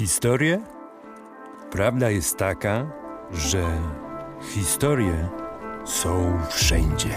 [0.00, 0.60] Historie?
[1.70, 2.86] Prawda jest taka,
[3.32, 3.64] że
[4.42, 5.28] historie
[5.84, 7.08] są wszędzie.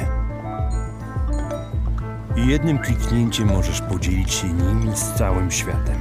[2.35, 5.95] I jednym kliknięciem możesz podzielić się nimi z całym światem.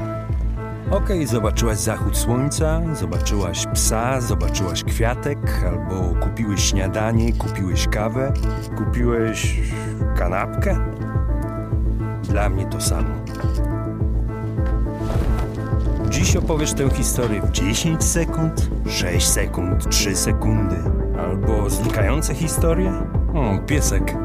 [0.91, 8.33] Okej, zobaczyłaś zachód słońca, zobaczyłaś psa, zobaczyłaś kwiatek, albo kupiłeś śniadanie, kupiłeś kawę,
[8.77, 9.61] kupiłeś
[10.17, 10.79] kanapkę.
[12.23, 13.15] Dla mnie to samo.
[16.13, 20.77] Dziś opowiesz tę historię w 10 sekund, 6 sekund, 3 sekundy.
[21.21, 22.93] Albo znikające historie?
[23.35, 24.17] O, piesek.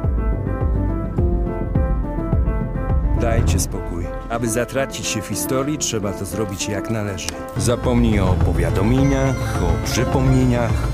[3.21, 4.05] Dajcie spokój.
[4.29, 7.27] Aby zatracić się w historii, trzeba to zrobić jak należy.
[7.57, 10.87] Zapomnij o powiadomieniach, o przypomnieniach,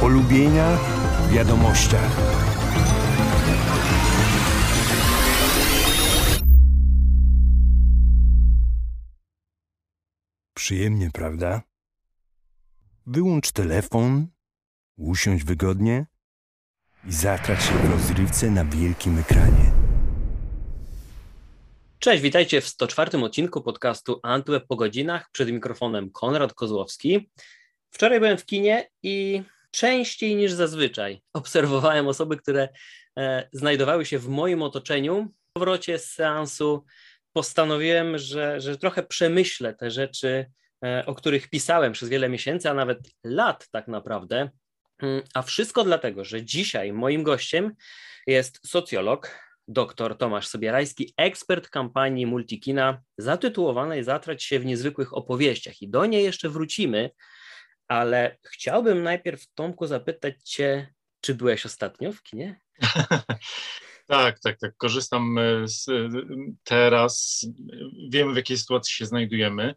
[0.00, 0.80] polubieniach,
[1.30, 2.29] wiadomościach.
[10.70, 11.62] Przyjemnie, prawda?
[13.06, 14.26] Wyłącz telefon,
[14.96, 16.06] usiądź wygodnie
[17.08, 19.72] i zatrać się w rozrywce na wielkim ekranie.
[21.98, 25.30] Cześć, witajcie w 104 odcinku podcastu Antweb po godzinach.
[25.32, 27.30] Przed mikrofonem Konrad Kozłowski.
[27.90, 32.68] Wczoraj byłem w kinie i częściej niż zazwyczaj obserwowałem osoby, które
[33.18, 35.26] e, znajdowały się w moim otoczeniu.
[35.52, 36.84] Po powrocie z seansu
[37.32, 40.46] postanowiłem, że, że trochę przemyślę te rzeczy,
[41.06, 44.50] o których pisałem przez wiele miesięcy, a nawet lat tak naprawdę.
[45.02, 47.74] Mm, a wszystko dlatego, że dzisiaj moim gościem
[48.26, 55.82] jest socjolog, dr Tomasz Sobierajski, ekspert kampanii Multikina, zatytułowanej Zatrać się w niezwykłych opowieściach.
[55.82, 57.10] I do niej jeszcze wrócimy,
[57.88, 62.60] ale chciałbym najpierw, Tomku, zapytać Cię, czy byłeś ostatnio w kinie?
[64.10, 64.76] Tak, tak, tak.
[64.76, 66.08] Korzystam e, z, e,
[66.64, 67.46] teraz.
[68.12, 69.74] Wiemy, w jakiej sytuacji się znajdujemy.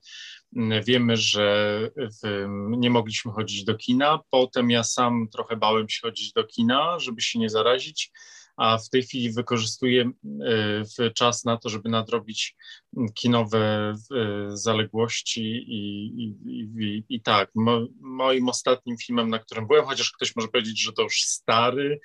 [0.86, 4.20] Wiemy, że w, nie mogliśmy chodzić do kina.
[4.30, 8.12] Potem ja sam trochę bałem się chodzić do kina, żeby się nie zarazić
[8.58, 10.12] a w tej chwili wykorzystuję
[11.00, 12.56] e, czas na to, żeby nadrobić
[13.14, 13.96] kinowe e,
[14.48, 16.36] zaległości i, i,
[16.80, 20.94] i, i tak, mo, moim ostatnim filmem, na którym byłem, chociaż ktoś może powiedzieć, że
[20.94, 22.00] to już stary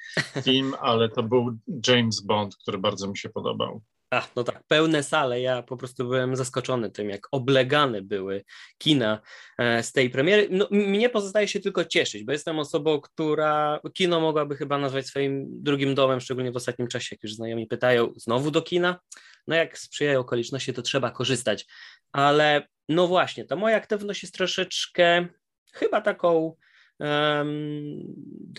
[0.45, 3.83] film, ale to był James Bond, który bardzo mi się podobał.
[4.11, 5.41] A, no tak, pełne sale.
[5.41, 8.45] Ja po prostu byłem zaskoczony tym, jak oblegane były
[8.79, 9.21] kina
[9.59, 10.49] e, z tej premiery.
[10.51, 15.63] No, mnie pozostaje się tylko cieszyć, bo jestem osobą, która kino mogłaby chyba nazwać swoim
[15.63, 19.01] drugim domem, szczególnie w ostatnim czasie, jak już znajomi pytają, znowu do kina?
[19.47, 21.67] No jak sprzyjają okoliczności, to trzeba korzystać.
[22.13, 25.27] Ale no właśnie, ta moja aktywność jest troszeczkę
[25.73, 26.57] chyba taką
[26.99, 28.15] um,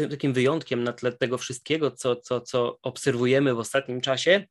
[0.10, 4.46] takim wyjątkiem na tle tego wszystkiego, co, co, co obserwujemy w ostatnim czasie.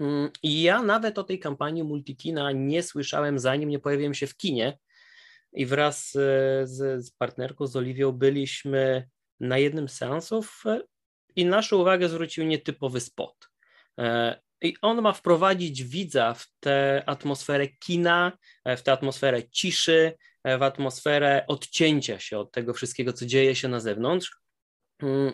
[0.00, 4.36] Mm, I ja nawet o tej kampanii Multikina nie słyszałem, zanim nie pojawiłem się w
[4.36, 4.78] kinie.
[5.52, 6.70] I wraz z,
[7.04, 9.08] z partnerką, z Oliwią, byliśmy
[9.40, 10.80] na jednym z seansów e,
[11.36, 13.48] i naszą uwagę zwrócił nietypowy spot.
[13.98, 18.32] E, I on ma wprowadzić widza w tę atmosferę kina,
[18.64, 20.12] e, w tę atmosferę ciszy,
[20.44, 24.36] w atmosferę odcięcia się od tego wszystkiego, co dzieje się na zewnątrz.
[25.02, 25.32] Mm,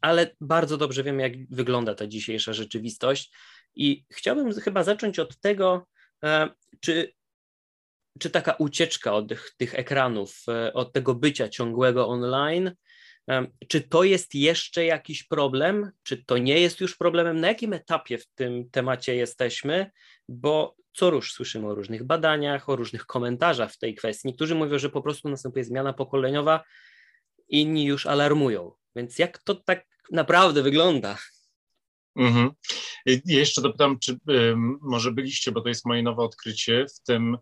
[0.00, 3.32] ale bardzo dobrze wiem, jak wygląda ta dzisiejsza rzeczywistość
[3.74, 5.86] i chciałbym chyba zacząć od tego,
[6.24, 6.48] e,
[6.80, 7.12] czy,
[8.18, 12.72] czy taka ucieczka od tych, tych ekranów, e, od tego bycia ciągłego online,
[13.30, 15.90] e, czy to jest jeszcze jakiś problem?
[16.02, 17.40] Czy to nie jest już problemem?
[17.40, 19.90] Na jakim etapie w tym temacie jesteśmy?
[20.28, 24.28] Bo co rusz słyszymy o różnych badaniach, o różnych komentarzach w tej kwestii.
[24.28, 26.64] Niektórzy mówią, że po prostu następuje zmiana pokoleniowa,
[27.48, 28.72] inni już alarmują.
[28.96, 31.18] Więc jak to tak naprawdę wygląda?
[32.18, 32.50] Mhm.
[33.06, 37.38] Ja jeszcze dopytam, czy um, może byliście, bo to jest moje nowe odkrycie w tym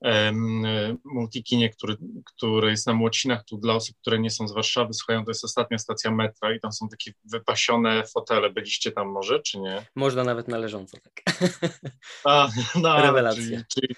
[0.00, 0.62] um,
[1.04, 5.24] multikinie, który, który jest na Młocinach, tu dla osób, które nie są z Warszawy, słuchają,
[5.24, 8.50] to jest ostatnia stacja metra i tam są takie wypasione fotele.
[8.50, 9.86] Byliście tam może, czy nie?
[9.94, 11.40] Można nawet na leżąco, tak.
[12.24, 13.42] A, no, Rewelacja.
[13.42, 13.94] Czyli, czyli,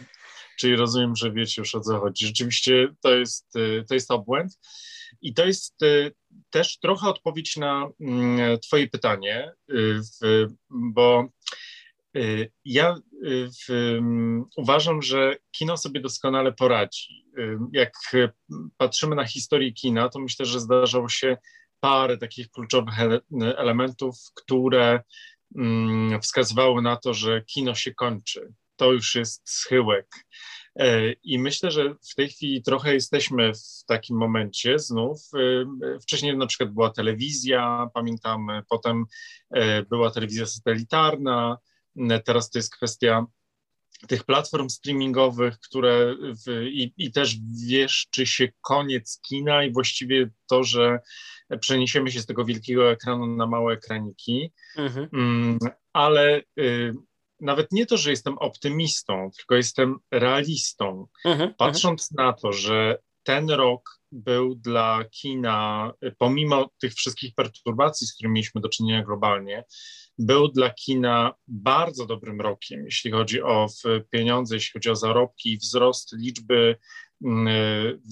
[0.59, 2.27] czyli rozumiem, że wiecie już o co chodzi.
[2.27, 4.59] Rzeczywiście to jest, y, to jest obłęd.
[5.23, 6.15] I to jest y,
[6.51, 10.01] też trochę odpowiedź na mm, Twoje pytanie, y,
[10.71, 11.29] bo
[12.17, 12.97] y, ja
[13.69, 17.25] mm, uważam, że kino sobie doskonale poradzi.
[17.73, 17.93] Jak
[18.77, 21.37] patrzymy na historię kina, to myślę, że zdarzało się
[21.81, 22.95] parę takich kluczowych
[23.57, 25.03] elementów, które
[25.57, 28.53] mm, wskazywały na to, że kino się kończy.
[28.77, 30.07] To już jest schyłek.
[30.77, 35.21] E, I myślę, że w tej chwili trochę jesteśmy w takim momencie znów.
[35.35, 39.05] E, wcześniej na przykład była telewizja, pamiętam, potem
[39.51, 41.59] e, była telewizja satelitarna,
[42.25, 43.27] teraz to jest kwestia
[44.09, 46.15] tych platform streamingowych, które
[46.47, 47.37] w, i, i, też
[47.69, 50.99] wieszczy się koniec kina i właściwie to, że
[51.61, 55.09] przeniesiemy się z tego wielkiego ekranu na małe ekraniki, mhm.
[55.13, 55.59] Mm,
[55.93, 56.95] ale y,
[57.41, 61.07] nawet nie to, że jestem optymistą, tylko jestem realistą.
[61.25, 61.55] Mhm.
[61.55, 62.27] Patrząc mhm.
[62.27, 68.61] na to, że ten rok był dla kina, pomimo tych wszystkich perturbacji, z którymi mieliśmy
[68.61, 69.65] do czynienia globalnie,
[70.19, 73.67] był dla kina bardzo dobrym rokiem, jeśli chodzi o
[74.11, 76.77] pieniądze, jeśli chodzi o zarobki i wzrost liczby
[77.25, 77.49] mm,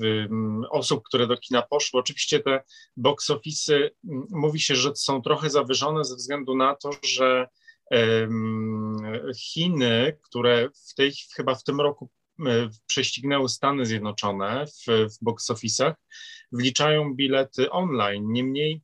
[0.02, 2.00] mm, osób, które do kina poszły.
[2.00, 2.62] Oczywiście te
[2.96, 3.90] box mm,
[4.30, 7.48] mówi się, że są trochę zawyżone ze względu na to, że
[9.36, 12.10] Chiny, które w tej, chyba w tym roku
[12.86, 15.94] prześcignęły Stany Zjednoczone w, w box office'ach,
[16.52, 18.32] wliczają bilety online.
[18.32, 18.82] Niemniej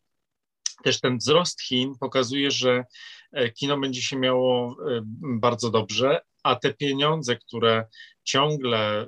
[0.84, 2.84] też ten wzrost Chin pokazuje, że
[3.32, 5.00] e, kino będzie się miało e,
[5.40, 7.86] bardzo dobrze, a te pieniądze, które
[8.24, 9.06] ciągle e,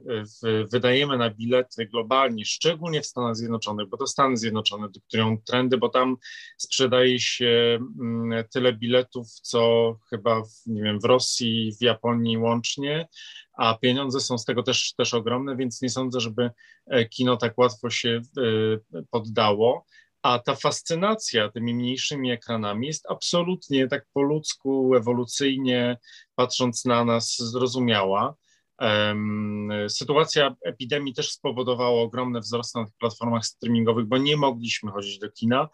[0.72, 5.88] wydajemy na bilety globalnie, szczególnie w Stanach Zjednoczonych, bo to Stany Zjednoczone dyktują trendy, bo
[5.88, 6.16] tam
[6.58, 13.08] sprzedaje się mm, tyle biletów, co chyba w, nie wiem, w Rosji, w Japonii łącznie,
[13.52, 16.50] a pieniądze są z tego też, też ogromne, więc nie sądzę, żeby
[17.10, 18.20] kino tak łatwo się
[19.10, 19.86] poddało.
[20.22, 25.98] A ta fascynacja tymi mniejszymi ekranami jest absolutnie tak po ludzku, ewolucyjnie
[26.34, 28.34] patrząc na nas zrozumiała.
[29.88, 35.30] Sytuacja epidemii też spowodowała ogromne wzrosty na tych platformach streamingowych, bo nie mogliśmy chodzić do
[35.30, 35.68] kina,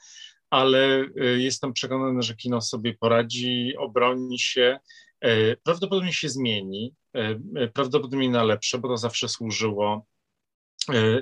[0.50, 4.78] ale y, jestem przekonany, że kino sobie poradzi, obroni się,
[5.20, 10.06] e, prawdopodobnie się zmieni, e, prawdopodobnie na lepsze, bo to zawsze służyło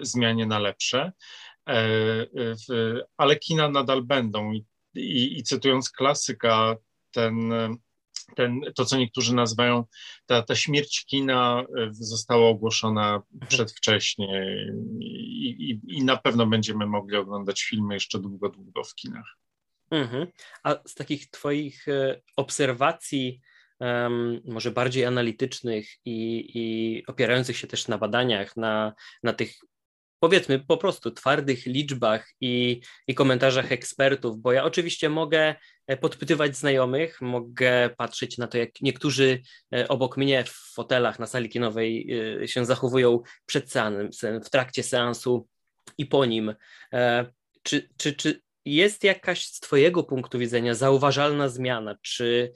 [0.03, 1.12] zmianie na lepsze.
[1.69, 2.26] E,
[3.16, 4.52] ale kina nadal będą.
[4.52, 4.64] I,
[4.94, 6.76] i, i cytując klasyka,
[7.11, 7.52] ten,
[8.37, 9.84] ten, to, co niektórzy nazywają,
[10.26, 14.56] ta, ta śmierć kina e, została ogłoszona przedwcześnie
[15.00, 19.37] i, i, i na pewno będziemy mogli oglądać filmy jeszcze długo, długo w kinach.
[19.90, 20.26] Mhm.
[20.62, 23.40] A z takich Twoich e, obserwacji,
[23.81, 29.58] um, może bardziej analitycznych i, i opierających się też na badaniach, na, na tych
[30.25, 35.55] powiedzmy po prostu twardych liczbach i, i komentarzach ekspertów, bo ja oczywiście mogę
[35.87, 39.43] e, podpytywać znajomych, mogę patrzeć na to, jak niektórzy
[39.75, 42.12] e, obok mnie w fotelach na sali kinowej
[42.43, 45.49] e, się zachowują przed seansem, w trakcie seansu
[45.99, 46.55] i po nim.
[47.62, 51.97] Czy, czy, czy jest jakaś z Twojego punktu widzenia zauważalna zmiana?
[52.03, 52.53] Czy,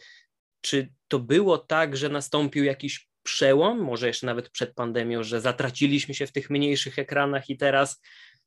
[0.60, 6.14] czy to było tak, że nastąpił jakiś przełom, może jeszcze nawet przed pandemią, że zatraciliśmy
[6.14, 8.02] się w tych mniejszych ekranach i teraz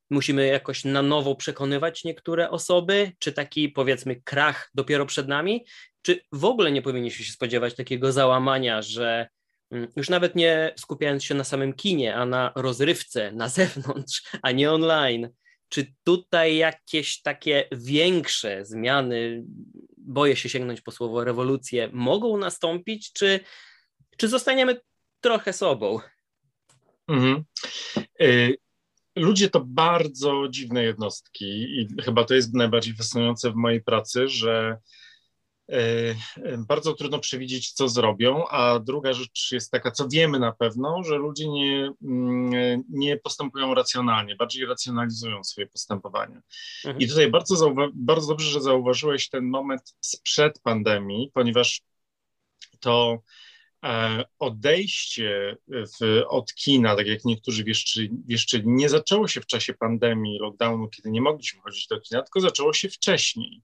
[0.10, 5.66] musimy jakoś na nowo przekonywać niektóre osoby, czy taki powiedzmy krach dopiero przed nami,
[6.02, 9.28] czy w ogóle nie powinniśmy się spodziewać takiego załamania, że
[9.72, 14.52] mm, już nawet nie skupiając się na samym kinie, a na rozrywce na zewnątrz, a
[14.52, 15.30] nie online.
[15.70, 19.44] Czy tutaj jakieś takie większe zmiany,
[19.98, 23.40] boję się sięgnąć po słowo rewolucje, mogą nastąpić, czy
[24.18, 24.82] czy zostaniemy
[25.22, 26.00] trochę sobą?
[27.08, 27.44] Mhm.
[28.22, 28.58] Y,
[29.16, 34.78] ludzie to bardzo dziwne jednostki i chyba to jest najbardziej fascynujące w mojej pracy, że
[35.72, 36.16] y,
[36.68, 41.18] bardzo trudno przewidzieć, co zrobią, a druga rzecz jest taka, co wiemy na pewno, że
[41.18, 46.42] ludzie nie, mm, nie postępują racjonalnie, bardziej racjonalizują swoje postępowanie.
[46.86, 47.02] Mhm.
[47.02, 51.82] I tutaj bardzo, bardzo dobrze, że zauważyłeś ten moment sprzed pandemii, ponieważ
[52.80, 53.22] to
[54.40, 60.40] odejście w, od kina, tak jak niektórzy wieszczyli, wieszczyli, nie zaczęło się w czasie pandemii,
[60.40, 63.62] lockdownu, kiedy nie mogliśmy chodzić do kina, tylko zaczęło się wcześniej,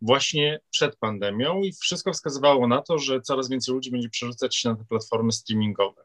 [0.00, 4.68] właśnie przed pandemią i wszystko wskazywało na to, że coraz więcej ludzi będzie przerzucać się
[4.68, 6.04] na te platformy streamingowe.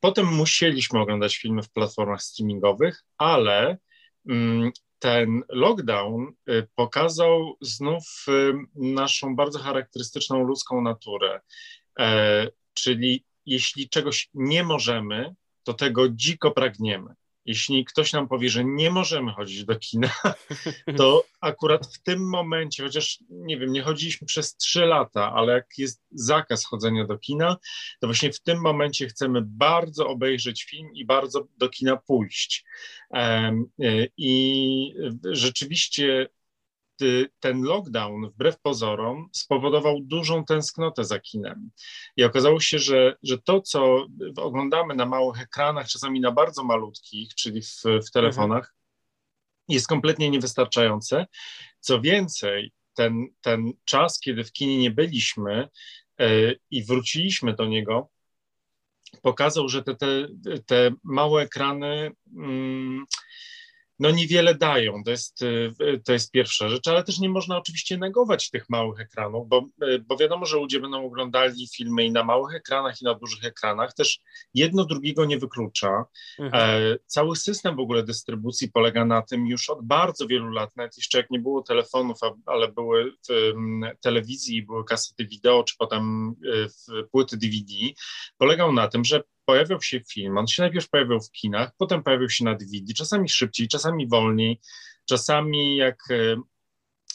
[0.00, 3.78] Potem musieliśmy oglądać filmy w platformach streamingowych, ale
[4.28, 11.40] mm, ten lockdown y, pokazał znów y, naszą bardzo charakterystyczną ludzką naturę.
[12.74, 17.14] Czyli jeśli czegoś nie możemy, to tego dziko pragniemy.
[17.44, 20.10] Jeśli ktoś nam powie, że nie możemy chodzić do kina,
[20.98, 25.66] to akurat w tym momencie, chociaż nie wiem, nie chodziliśmy przez trzy lata, ale jak
[25.78, 27.56] jest zakaz chodzenia do kina,
[28.00, 32.64] to właśnie w tym momencie chcemy bardzo obejrzeć film i bardzo do kina pójść.
[33.14, 33.52] E,
[34.16, 36.28] I rzeczywiście
[37.40, 41.70] ten lockdown, wbrew pozorom, spowodował dużą tęsknotę za kinem.
[42.16, 44.06] I okazało się, że, że to, co
[44.36, 48.74] oglądamy na małych ekranach, czasami na bardzo malutkich, czyli w, w telefonach, mhm.
[49.68, 51.26] jest kompletnie niewystarczające.
[51.80, 55.68] Co więcej, ten, ten czas, kiedy w kinie nie byliśmy
[56.18, 58.10] yy, i wróciliśmy do niego,
[59.22, 60.28] pokazał, że te, te,
[60.66, 62.10] te małe ekrany.
[62.36, 63.04] Mm,
[64.02, 65.04] no niewiele dają.
[65.04, 69.00] To jest, y, to jest pierwsza rzecz, ale też nie można oczywiście negować tych małych
[69.00, 73.04] ekranów, bo, y, bo wiadomo, że ludzie będą oglądali filmy i na małych ekranach, i
[73.04, 73.94] na dużych ekranach.
[73.94, 74.20] Też
[74.54, 76.04] jedno drugiego nie wyklucza.
[76.38, 76.82] Mhm.
[76.92, 80.96] E, cały system w ogóle dystrybucji polega na tym już od bardzo wielu lat, nawet
[80.96, 83.12] jeszcze jak nie było telefonów, ale były
[84.00, 86.34] telewizji, były kasety wideo, czy potem
[87.00, 87.72] y, płyty DVD,
[88.38, 92.30] polegał na tym, że pojawiał się film, on się najpierw pojawiał w kinach, potem pojawił
[92.30, 94.60] się na DVD, czasami szybciej, czasami wolniej,
[95.08, 96.36] czasami jak e,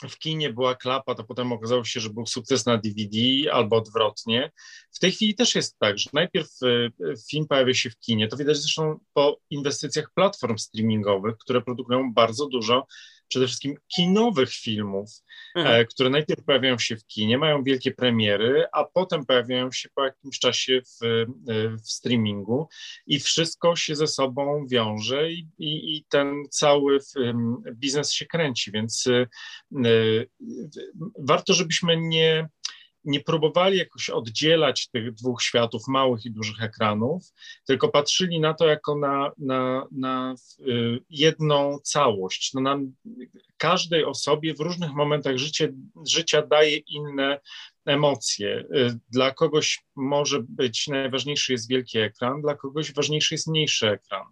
[0.09, 3.17] w kinie była klapa, to potem okazało się, że był sukces na DVD
[3.53, 4.51] albo odwrotnie.
[4.91, 6.89] W tej chwili też jest tak, że najpierw e,
[7.29, 12.47] film pojawia się w kinie, to widać zresztą po inwestycjach platform streamingowych, które produkują bardzo
[12.47, 12.87] dużo
[13.27, 15.09] przede wszystkim kinowych filmów,
[15.55, 15.85] mhm.
[15.85, 20.39] Które najpierw pojawiają się w kinie, mają wielkie premiery, a potem pojawiają się po jakimś
[20.39, 21.25] czasie w, e,
[21.69, 22.67] w streamingu
[23.07, 26.99] i wszystko się ze sobą wiąże i, i, i ten cały
[27.73, 29.27] biznes się kręci, więc e,
[31.19, 32.49] warto, żebyśmy nie
[33.07, 37.23] nie próbowali jakoś oddzielać tych dwóch światów, małych i dużych ekranów,
[37.65, 42.53] tylko patrzyli na to jako na, na, na y, jedną całość.
[42.53, 42.93] No nam,
[43.57, 45.73] każdej osobie w różnych momentach życie,
[46.07, 47.39] życia daje inne
[47.87, 48.59] emocje.
[48.75, 54.23] Y, dla kogoś może być najważniejszy jest wielki ekran, dla kogoś ważniejszy jest mniejszy ekran,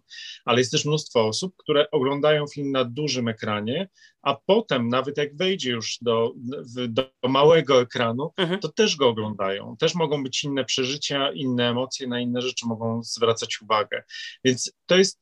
[0.44, 3.88] ale jest też mnóstwo osób, które oglądają film na dużym ekranie,
[4.22, 6.32] a potem nawet jak wejdzie już do,
[6.88, 8.60] do małego ekranu, mhm.
[8.60, 9.76] to też go oglądają.
[9.76, 14.02] Też mogą być inne przeżycia, inne emocje, na inne rzeczy mogą zwracać uwagę.
[14.44, 15.20] Więc to jest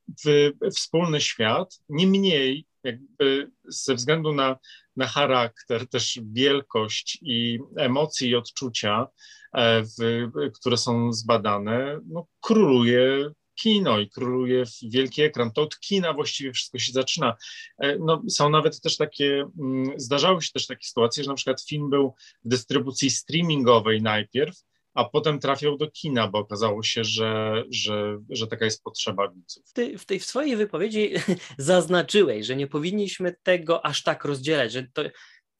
[0.75, 4.57] wspólny świat, nie mniej jakby ze względu na,
[4.97, 9.07] na charakter, też wielkość i emocje i odczucia,
[9.53, 15.53] e, w, które są zbadane, no, króluje kino i króluje wielki ekran.
[15.53, 17.37] To od kina właściwie wszystko się zaczyna.
[17.79, 21.63] E, no, są nawet też takie, mm, zdarzały się też takie sytuacje, że na przykład
[21.63, 22.15] film był
[22.45, 24.65] w dystrybucji streamingowej najpierw,
[24.95, 29.73] a potem trafiał do kina, bo okazało się, że, że, że taka jest potrzeba widzów.
[29.73, 31.13] Ty w tej w swojej wypowiedzi
[31.59, 35.03] zaznaczyłeś, że nie powinniśmy tego aż tak rozdzielać, że to,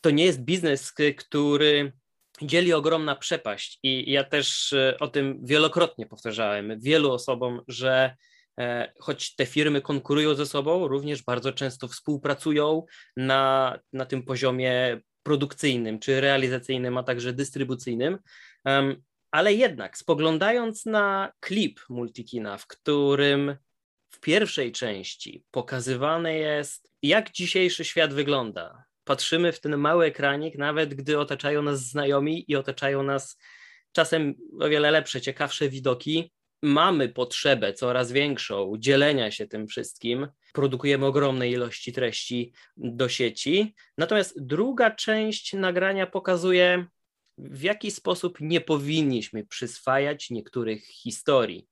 [0.01, 1.93] to nie jest biznes, który
[2.43, 8.17] dzieli ogromna przepaść i ja też e, o tym wielokrotnie powtarzałem wielu osobom, że
[8.61, 12.85] e, choć te firmy konkurują ze sobą, również bardzo często współpracują
[13.17, 18.19] na, na tym poziomie produkcyjnym czy realizacyjnym, a także dystrybucyjnym.
[19.35, 23.57] Ale jednak, spoglądając na klip Multikina, w którym
[24.11, 28.85] w pierwszej części pokazywane jest, jak dzisiejszy świat wygląda.
[29.05, 33.39] Patrzymy w ten mały ekranik, nawet gdy otaczają nas znajomi i otaczają nas
[33.93, 36.33] czasem o wiele lepsze, ciekawsze widoki.
[36.63, 43.75] Mamy potrzebę coraz większą dzielenia się tym wszystkim, produkujemy ogromne ilości treści do sieci.
[43.99, 46.87] Natomiast druga część nagrania pokazuje
[47.39, 51.69] w jaki sposób nie powinniśmy przyswajać niektórych historii.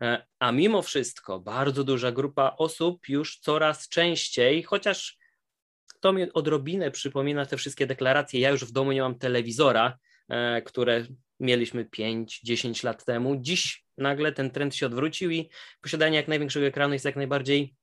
[0.00, 5.18] E, a mimo wszystko bardzo duża grupa osób już coraz częściej, chociaż
[6.00, 8.40] to mi odrobinę przypomina te wszystkie deklaracje.
[8.40, 9.98] Ja już w domu nie mam telewizora,
[10.28, 11.06] e, które
[11.40, 13.36] mieliśmy 5-10 lat temu.
[13.40, 17.74] Dziś nagle ten trend się odwrócił i posiadanie jak największego ekranu jest jak najbardziej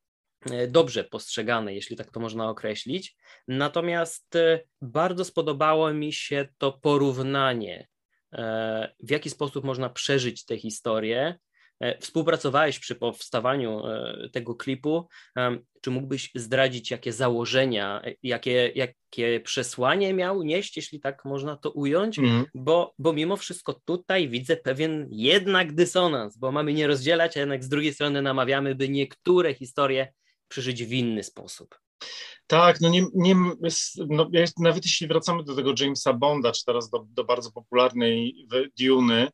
[0.67, 3.15] dobrze postrzegane, jeśli tak to można określić.
[3.47, 7.87] Natomiast e, bardzo spodobało mi się to porównanie,
[8.33, 11.39] e, w jaki sposób można przeżyć tę historię.
[11.99, 13.81] Współpracowałeś przy powstawaniu
[14.33, 15.07] tego klipu.
[15.81, 22.19] Czy mógłbyś zdradzić, jakie założenia, jakie, jakie przesłanie miał nieść, jeśli tak można to ująć?
[22.19, 22.45] Mm.
[22.53, 27.63] Bo, bo mimo wszystko tutaj widzę pewien jednak dysonans, bo mamy nie rozdzielać, a jednak
[27.63, 30.13] z drugiej strony namawiamy, by niektóre historie
[30.53, 31.79] przeżyć w inny sposób.
[32.47, 33.35] Tak, no nie, nie
[34.07, 34.29] no
[34.59, 38.47] nawet jeśli wracamy do tego Jamesa Bonda, czy teraz do, do bardzo popularnej
[38.79, 39.27] Duny,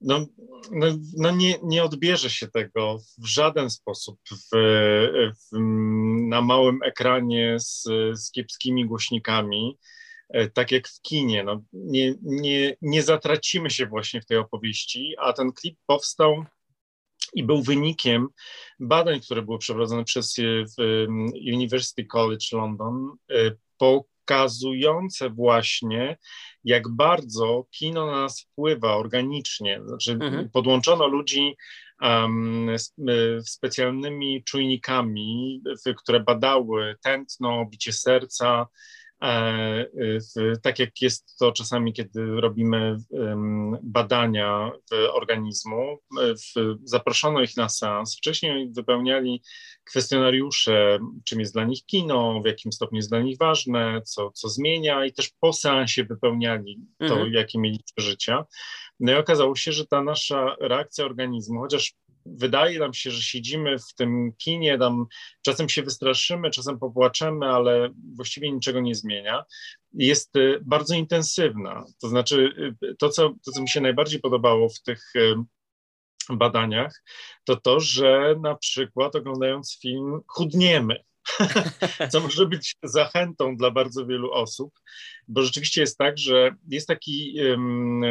[0.00, 0.26] no,
[0.70, 4.48] no, no, nie, nie odbierze się tego w żaden sposób w,
[5.36, 5.58] w,
[6.28, 7.82] na małym ekranie z,
[8.14, 9.78] z kiepskimi głośnikami,
[10.28, 11.44] e, tak jak w kinie.
[11.44, 16.44] No, nie, nie, nie zatracimy się właśnie w tej opowieści, a ten klip powstał
[17.36, 18.28] i był wynikiem
[18.80, 20.42] badań, które były przeprowadzone przez e,
[21.54, 26.16] University College London, e, pokazujące właśnie,
[26.64, 29.80] jak bardzo kino na nas wpływa organicznie.
[29.86, 30.50] Znaczy, mhm.
[30.50, 31.56] podłączono ludzi
[32.00, 32.70] um,
[33.44, 35.62] specjalnymi czujnikami,
[35.96, 38.95] które badały tętno, bicie serca, E,
[40.62, 42.96] tak jak jest to czasami, kiedy robimy
[43.82, 44.72] badania
[45.12, 45.98] organizmu,
[46.84, 49.42] zaproszono ich na seans, wcześniej wypełniali
[49.84, 54.48] kwestionariusze, czym jest dla nich kino, w jakim stopniu jest dla nich ważne, co, co
[54.48, 57.32] zmienia i też po seansie wypełniali to, mhm.
[57.32, 58.44] jakie mieli przeżycia.
[59.00, 61.94] No i okazało się, że ta nasza reakcja organizmu, chociaż
[62.26, 65.06] wydaje nam się, że siedzimy w tym kinie, tam
[65.42, 69.44] czasem się wystraszymy, czasem popłaczemy, ale właściwie niczego nie zmienia.
[69.92, 71.84] Jest y, bardzo intensywna.
[72.00, 72.52] To znaczy,
[72.82, 75.34] y, to co, to, co mi się najbardziej podobało w tych y,
[76.30, 77.02] badaniach,
[77.44, 81.04] to to, że na przykład oglądając film chudniemy.
[82.12, 84.72] co może być zachętą dla bardzo wielu osób,
[85.28, 88.02] bo rzeczywiście jest tak, że jest taki um,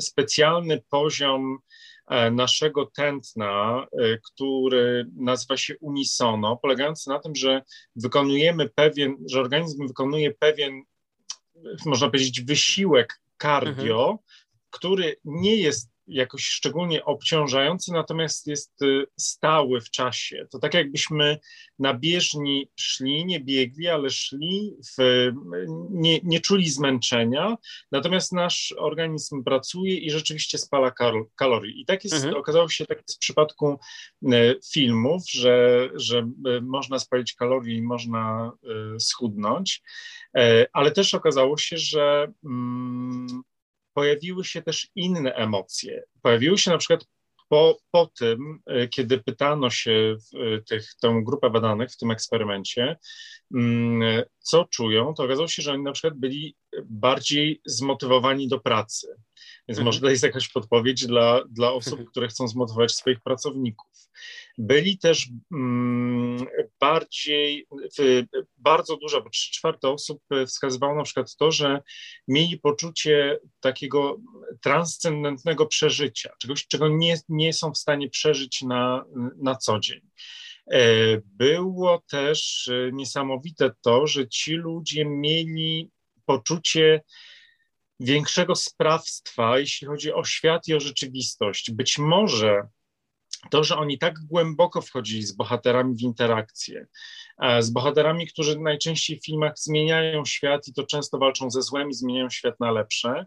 [0.00, 1.58] specjalny poziom
[2.32, 7.62] naszego tętna, e, który nazywa się unisono, polegający na tym, że
[7.96, 10.82] wykonujemy pewien, że organizm wykonuje pewien,
[11.86, 14.18] można powiedzieć, wysiłek cardio, mhm.
[14.70, 20.46] który nie jest jakoś szczególnie obciążający, natomiast jest y, stały w czasie.
[20.50, 21.38] To tak jakbyśmy
[21.78, 25.30] na bieżni szli, nie biegli, ale szli, w,
[25.90, 27.56] nie, nie czuli zmęczenia,
[27.92, 30.92] natomiast nasz organizm pracuje i rzeczywiście spala
[31.36, 31.80] kalorii.
[31.80, 32.36] I tak jest, mhm.
[32.36, 33.78] okazało się tak jest w przypadku
[34.22, 38.52] y, filmów, że, że y, można spalić kalorii i można
[38.98, 39.82] schudnąć,
[40.72, 43.42] ale też okazało się, że mm,
[44.00, 46.02] pojawiły się też inne emocje.
[46.22, 47.06] Pojawiły się na przykład
[47.48, 52.96] po, po tym, e, kiedy pytano się e, tych, tę grupę badanych w tym eksperymencie,
[53.54, 59.06] mm, co czują, to okazało się, że oni na przykład byli bardziej zmotywowani do pracy.
[59.70, 63.90] Więc może to jest jakaś podpowiedź dla, dla osób, które chcą zmotywować swoich pracowników.
[64.58, 66.46] Byli też mm,
[66.80, 67.66] bardziej,
[68.58, 71.82] bardzo dużo, bo trzy czwarte osób wskazywało na przykład to, że
[72.28, 74.20] mieli poczucie takiego
[74.62, 79.04] transcendentnego przeżycia, czegoś, czego nie, nie są w stanie przeżyć na,
[79.36, 80.00] na co dzień.
[80.70, 80.80] E,
[81.24, 85.90] było też e, niesamowite to, że ci ludzie mieli
[86.24, 87.02] poczucie
[88.00, 91.70] większego sprawstwa, jeśli chodzi o świat i o rzeczywistość.
[91.70, 92.68] Być może
[93.50, 96.86] to, że oni tak głęboko wchodzili z bohaterami w interakcję,
[97.42, 101.90] e, z bohaterami, którzy najczęściej w filmach zmieniają świat i to często walczą ze złem
[101.90, 103.26] i zmieniają świat na lepsze,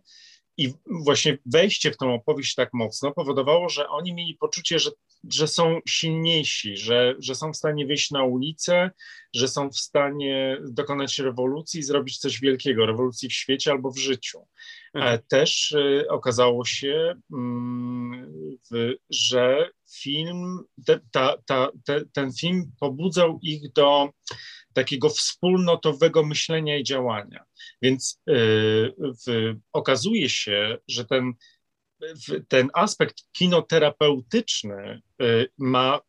[0.58, 4.92] i właśnie wejście w tą opowieść tak mocno powodowało, że oni mieli poczucie, że,
[5.30, 8.92] że są silniejsi, że, że są w stanie wyjść na ulicę,
[9.34, 13.98] że są w stanie dokonać rewolucji i zrobić coś wielkiego, rewolucji w świecie albo w
[13.98, 14.48] życiu.
[14.94, 15.20] Mhm.
[15.28, 17.13] Też y, okazało się,
[18.74, 24.10] y, że film, te, ta, ta, te, ten film pobudzał ich do
[24.74, 27.44] takiego wspólnotowego myślenia i działania.
[27.82, 31.34] Więc y, okazuje się, że ten
[32.48, 36.00] ten aspekt kinoterapeutyczny y, ma,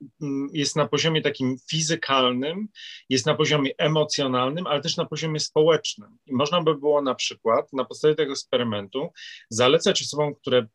[0.53, 2.69] jest na poziomie takim fizykalnym,
[3.09, 6.19] jest na poziomie emocjonalnym, ale też na poziomie społecznym.
[6.27, 9.09] I można by było na przykład na podstawie tego eksperymentu
[9.51, 10.67] zalecać osobom, które y,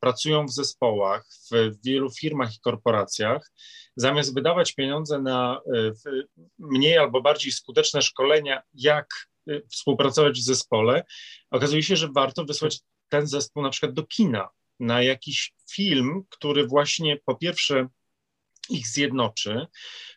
[0.00, 3.52] pracują w zespołach, w wielu firmach i korporacjach,
[3.96, 5.60] zamiast wydawać pieniądze na
[6.06, 9.06] y, mniej albo bardziej skuteczne szkolenia, jak
[9.70, 11.04] współpracować w zespole,
[11.50, 14.48] okazuje się, że warto wysłać ten zespół na przykład do kina,
[14.80, 17.88] na jakiś film, który właśnie po pierwsze
[18.70, 19.66] ich zjednoczy.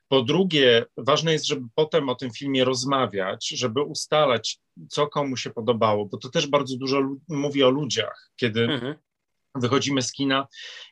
[0.07, 5.49] Po drugie, ważne jest, żeby potem o tym filmie rozmawiać, żeby ustalać, co komu się
[5.49, 8.95] podobało, bo to też bardzo dużo mówi o ludziach, kiedy mhm
[9.59, 10.47] wychodzimy z kina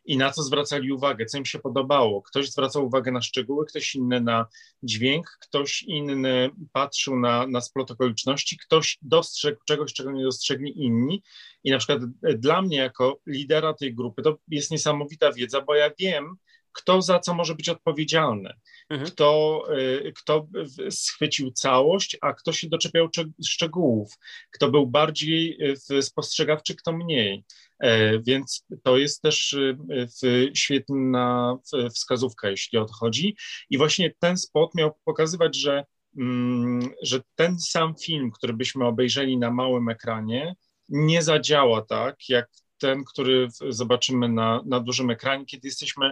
[0.05, 2.21] i na co zwracali uwagę, co im się podobało.
[2.21, 4.45] Ktoś zwracał uwagę na szczegóły, ktoś inny na
[4.83, 11.23] dźwięk, ktoś inny patrzył na, na splot okoliczności, ktoś dostrzegł czegoś, czego nie dostrzegli inni.
[11.63, 12.01] I na przykład
[12.35, 16.37] dla mnie, jako lidera tej grupy, to jest niesamowita wiedza, bo ja wiem,
[16.77, 18.53] kto za co może być odpowiedzialny,
[18.89, 19.11] mhm.
[19.11, 20.47] kto, y, kto
[20.89, 23.07] schwycił całość, a kto się doczepiał
[23.45, 24.13] szczegółów,
[24.51, 25.57] kto był bardziej
[25.91, 27.43] y, spostrzegawczy, kto mniej.
[27.79, 31.55] E, więc to jest też y, świetna
[31.93, 33.35] wskazówka, jeśli o to chodzi.
[33.69, 35.85] I właśnie ten spot miał pokazywać, że,
[36.17, 40.55] mm, że ten sam film, który byśmy obejrzeli na małym ekranie,
[40.89, 46.11] nie zadziała tak, jak ten, który zobaczymy na, na dużym ekranie, kiedy jesteśmy,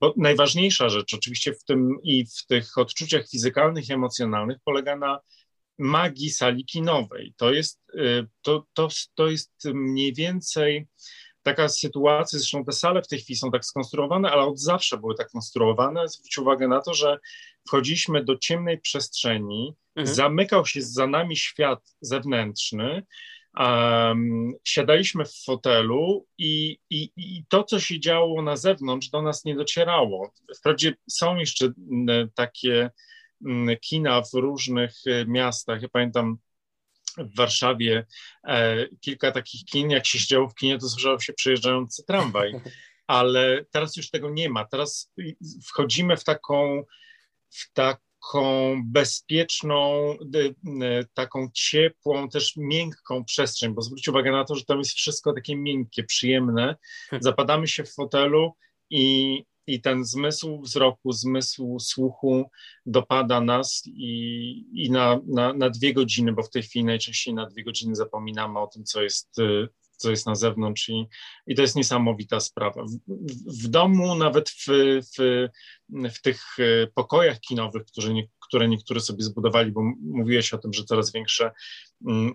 [0.00, 5.20] bo najważniejsza rzecz oczywiście w tym i w tych odczuciach fizykalnych i emocjonalnych polega na
[5.78, 7.34] magii sali kinowej.
[7.36, 10.86] To jest, y, to, to, to jest mniej więcej
[11.42, 15.14] taka sytuacja, zresztą te sale w tej chwili są tak skonstruowane, ale od zawsze były
[15.14, 16.08] tak konstruowane.
[16.08, 17.18] Zwróć uwagę na to, że
[17.66, 20.14] wchodziliśmy do ciemnej przestrzeni, Mhm.
[20.14, 23.06] Zamykał się za nami świat zewnętrzny,
[23.60, 29.44] Um, siadaliśmy w fotelu i, i, i, to, co się działo na zewnątrz, do nas
[29.44, 30.32] nie docierało.
[30.58, 31.72] Wprawdzie są jeszcze
[32.34, 32.90] takie
[33.80, 35.82] kina w różnych e, miastach.
[35.82, 36.38] Ja pamiętam
[37.18, 38.06] w Warszawie
[38.44, 39.90] e, kilka takich kin.
[39.90, 42.52] Jak się siedziało w kinie, to słyszało się przejeżdżający tramwaj.
[43.06, 44.64] Ale teraz już tego nie ma.
[44.64, 45.12] Teraz
[45.64, 46.82] wchodzimy w taką,
[47.50, 50.14] w tak, taką bezpieczną,
[51.14, 55.56] taką ciepłą, też miękką przestrzeń, bo zwróć uwagę na to, że tam jest wszystko takie
[55.56, 56.76] miękkie, przyjemne.
[57.10, 57.22] Hmm.
[57.22, 58.52] Zapadamy się w fotelu
[58.90, 62.50] i, i ten zmysł wzroku, zmysł słuchu
[62.86, 67.46] dopada nas i, i na, na, na dwie godziny, bo w tej chwili najczęściej na
[67.46, 69.36] dwie godziny zapominamy o tym, co jest
[69.96, 71.06] co jest na zewnątrz i,
[71.46, 72.84] i to jest niesamowita sprawa.
[72.84, 74.66] W, w domu, nawet w,
[75.16, 75.48] w,
[75.88, 80.72] w tych e, pokojach kinowych, które, nie, które niektórzy sobie zbudowali, bo mówiłeś o tym,
[80.72, 81.50] że coraz większe
[82.08, 82.34] mm,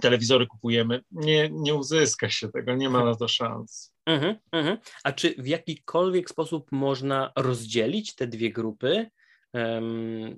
[0.00, 3.94] telewizory kupujemy, nie, nie uzyska się tego, nie ma na to szans.
[4.06, 4.78] Mhm, mhm.
[5.04, 9.10] A czy w jakikolwiek sposób można rozdzielić te dwie grupy?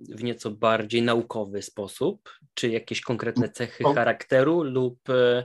[0.08, 5.44] w nieco bardziej naukowy sposób, czy jakieś konkretne cechy charakteru lub e,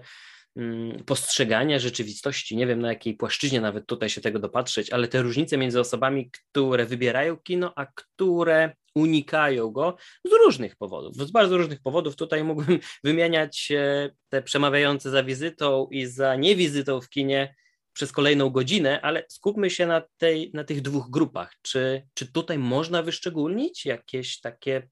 [1.05, 2.57] postrzegania rzeczywistości.
[2.57, 6.31] Nie wiem na jakiej płaszczyźnie nawet tutaj się tego dopatrzeć, ale te różnice między osobami,
[6.31, 11.15] które wybierają kino, a które unikają go z różnych powodów.
[11.15, 12.15] Z bardzo różnych powodów.
[12.15, 13.71] Tutaj mógłbym wymieniać
[14.29, 17.55] te przemawiające za wizytą i za niewizytą w kinie
[17.93, 21.53] przez kolejną godzinę, ale skupmy się na, tej, na tych dwóch grupach.
[21.61, 24.89] Czy, czy tutaj można wyszczególnić jakieś takie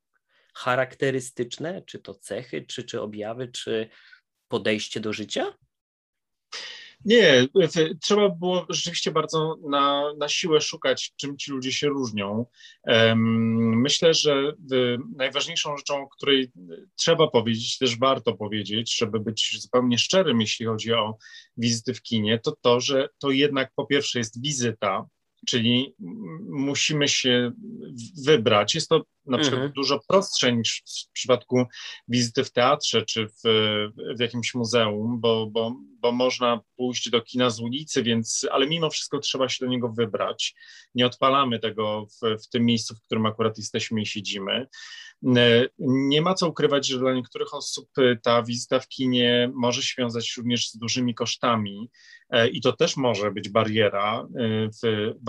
[0.56, 3.89] charakterystyczne, czy to cechy, czy, czy objawy, czy
[4.47, 5.53] podejście do życia?
[7.05, 7.47] Nie,
[8.01, 12.45] trzeba było rzeczywiście bardzo na, na siłę szukać, czym ci ludzie się różnią.
[13.15, 14.53] Myślę, że
[15.15, 16.51] najważniejszą rzeczą, o której
[16.95, 21.17] trzeba powiedzieć, też warto powiedzieć, żeby być zupełnie szczerym, jeśli chodzi o
[21.58, 25.05] wizyty w kinie, to to, że to jednak po pierwsze jest wizyta,
[25.45, 25.95] czyli
[26.49, 27.51] musimy się
[28.25, 28.75] wybrać.
[28.75, 29.71] Jest to na przykład mhm.
[29.71, 31.65] dużo prostsze niż w przypadku
[32.08, 33.41] wizyty w teatrze czy w,
[34.17, 38.89] w jakimś muzeum, bo, bo, bo można pójść do kina z ulicy, więc, ale mimo
[38.89, 40.55] wszystko trzeba się do niego wybrać.
[40.95, 44.67] Nie odpalamy tego w, w tym miejscu, w którym akurat jesteśmy i siedzimy.
[45.79, 47.89] Nie ma co ukrywać, że dla niektórych osób
[48.23, 51.89] ta wizyta w kinie może się wiązać również z dużymi kosztami
[52.29, 54.27] e, i to też może być bariera.
[54.39, 54.69] E,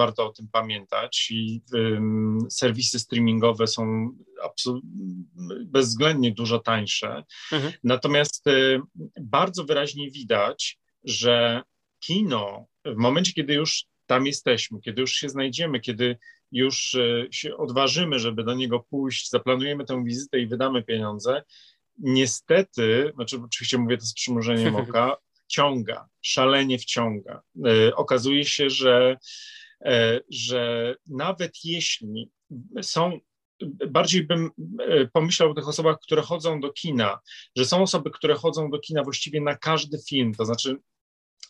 [0.07, 1.63] warto o tym pamiętać i
[2.51, 4.11] serwisy streamingowe są
[5.65, 7.25] bezwzględnie dużo tańsze.
[7.53, 7.73] Mhm.
[7.85, 8.81] Natomiast y,
[9.21, 11.63] bardzo wyraźnie widać, że
[12.01, 16.19] kino w momencie, kiedy już tam jesteśmy, kiedy już się znajdziemy, kiedy
[16.53, 21.43] już y, się odważymy, żeby do niego pójść, zaplanujemy tę wizytę i wydamy pieniądze,
[21.99, 25.17] niestety, znaczy oczywiście mówię to z przymrużeniem oka,
[25.47, 27.43] wciąga, szalenie wciąga.
[27.67, 29.17] Y, okazuje się, że,
[30.29, 32.31] że nawet jeśli
[32.83, 33.21] są
[33.89, 37.19] bardziej bym e, pomyślał o tych osobach, które chodzą do kina,
[37.57, 40.77] że są osoby, które chodzą do kina właściwie na każdy film, to znaczy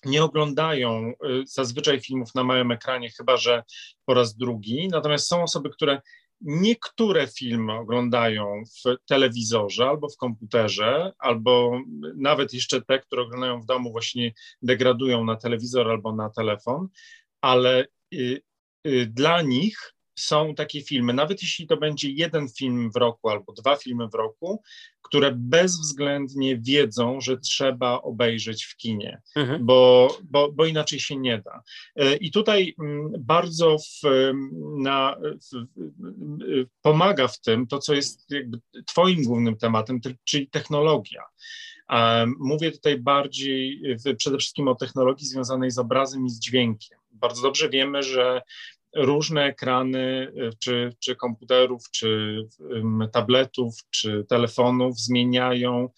[0.05, 1.13] nie oglądają e,
[1.47, 3.63] zazwyczaj filmów na małym ekranie, chyba że
[4.05, 6.01] po raz drugi, natomiast są osoby, które
[6.41, 11.81] niektóre filmy oglądają w telewizorze albo w komputerze, albo
[12.17, 16.89] nawet jeszcze te, które oglądają w domu, właśnie degradują na telewizor albo na telefon,
[17.41, 17.87] ale
[19.07, 23.77] dla nich są takie filmy, nawet jeśli to będzie jeden film w roku albo dwa
[23.77, 24.63] filmy w roku,
[25.03, 29.67] które bezwzględnie wiedzą, że trzeba obejrzeć w kinie, mhm.
[29.67, 31.63] bo, bo, bo inaczej się nie da.
[31.97, 34.11] E, I tutaj mm, bardzo w,
[34.79, 35.17] na,
[35.53, 35.67] w,
[36.83, 41.23] pomaga w tym to, co jest jakby Twoim głównym tematem, czyli technologia.
[42.39, 43.83] Mówię tutaj bardziej
[44.17, 46.99] przede wszystkim o technologii związanej z obrazem i z dźwiękiem.
[47.17, 48.43] Bardzo dobrze wiemy, że
[48.97, 52.39] różne ekrany, y, czy, czy komputerów, czy
[53.13, 55.89] tabletów, czy telefonów zmieniają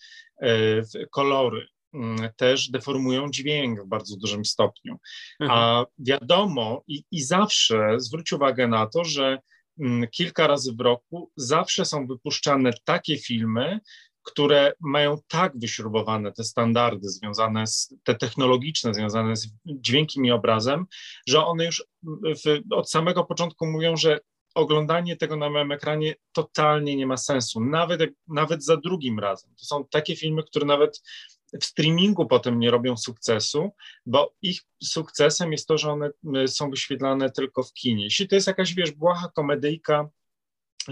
[0.43, 4.97] y, kolory mm, też deformują dźwięk w bardzo dużym stopniu.
[5.41, 5.61] Mhm.
[5.61, 9.39] A wiadomo, i, i zawsze zwróć uwagę na to, że
[9.81, 13.81] mm, kilka razy w roku zawsze są wypuszczane takie filmy,
[14.29, 20.87] które mają tak wyśrubowane te standardy związane z, te technologiczne, związane z dźwiękiem i obrazem,
[21.29, 24.19] że one już w, od samego początku mówią, że
[24.55, 29.51] oglądanie tego na małym ekranie totalnie nie ma sensu, nawet, nawet za drugim razem.
[29.59, 31.03] To są takie filmy, które nawet
[31.61, 33.71] w streamingu potem nie robią sukcesu,
[34.07, 36.11] bo ich sukcesem jest to, że one
[36.47, 38.05] są wyświetlane tylko w kinie.
[38.05, 40.09] Jeśli to jest jakaś, wiesz, błaha komedyjka,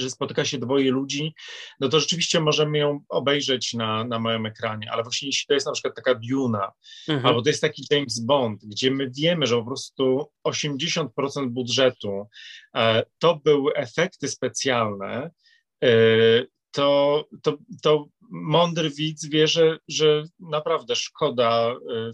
[0.00, 1.34] że spotyka się dwoje ludzi,
[1.80, 5.66] no to rzeczywiście możemy ją obejrzeć na, na małym ekranie, ale właśnie jeśli to jest
[5.66, 6.72] na przykład taka Duna,
[7.08, 7.26] mhm.
[7.26, 11.08] albo to jest taki James Bond, gdzie my wiemy, że po prostu 80%
[11.48, 12.26] budżetu
[12.74, 15.30] e, to były efekty specjalne,
[15.84, 15.88] e,
[16.76, 22.10] to, to, to mądry widz wie, że, że naprawdę szkoda e,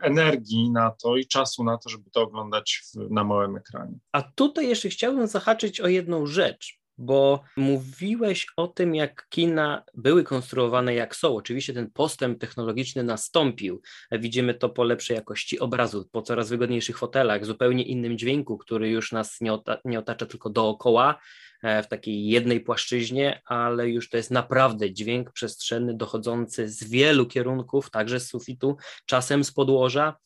[0.00, 3.98] energii na to i czasu na to, żeby to oglądać w, na małym ekranie.
[4.12, 10.24] A tutaj jeszcze chciałbym zahaczyć o jedną rzecz, bo mówiłeś o tym, jak kina były
[10.24, 11.36] konstruowane jak są.
[11.36, 13.82] Oczywiście ten postęp technologiczny nastąpił.
[14.12, 19.12] Widzimy to po lepszej jakości obrazu, po coraz wygodniejszych fotelach, zupełnie innym dźwięku, który już
[19.12, 21.18] nas nie, ota nie otacza tylko dookoła,
[21.62, 27.26] e, w takiej jednej płaszczyźnie, ale już to jest naprawdę dźwięk przestrzenny dochodzący z wielu
[27.26, 28.76] kierunków, także z sufitu,
[29.06, 30.16] czasem z podłoża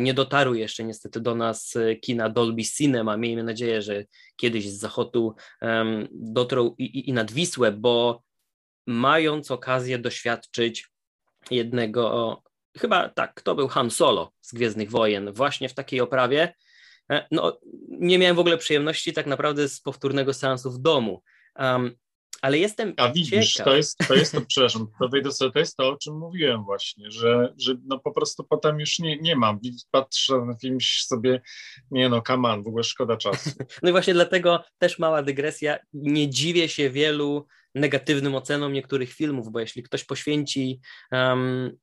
[0.00, 3.16] nie dotarły jeszcze niestety do nas e, kina Dolby Cinema.
[3.16, 4.04] Miejmy nadzieję, że
[4.36, 8.22] kiedyś z zachodu um, dotrą i, i, i nad Wisłę, bo
[8.86, 10.88] mając okazję doświadczyć
[11.50, 12.42] jednego,
[12.78, 16.54] chyba tak, to był Han Solo z Gwiezdnych Wojen, właśnie w takiej oprawie,
[17.10, 21.22] e, no, nie miałem w ogóle przyjemności tak naprawdę z powtórnego seansu w domu.
[21.58, 21.96] Um,
[22.42, 23.72] ale jestem A widzisz, ciekaw.
[23.72, 26.64] to jest, to jest to, przepraszam, to wejdę sobie, to jest to, o czym mówiłem
[26.64, 29.60] właśnie, że, że no po prostu potem już nie, nie mam.
[29.90, 31.40] Patrzę na film sobie,
[31.90, 33.50] nie no, kaman, w ogóle szkoda czasu.
[33.82, 39.52] No i właśnie dlatego też mała dygresja, nie dziwię się wielu negatywnym ocenom niektórych filmów,
[39.52, 40.80] bo jeśli ktoś poświęci
[41.12, 41.76] um,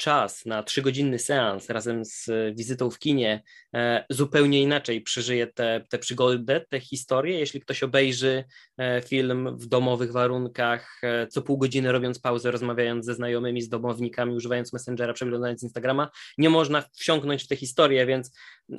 [0.00, 3.42] czas na trzygodzinny seans razem z wizytą w kinie
[3.74, 7.38] e, zupełnie inaczej przeżyje tę te, te przygodę, tę historię.
[7.38, 8.44] Jeśli ktoś obejrzy
[8.78, 13.68] e, film w domowych warunkach, e, co pół godziny robiąc pauzę, rozmawiając ze znajomymi, z
[13.68, 18.32] domownikami, używając Messengera, przeglądając Instagrama, nie można wsiąknąć w tę historię, więc,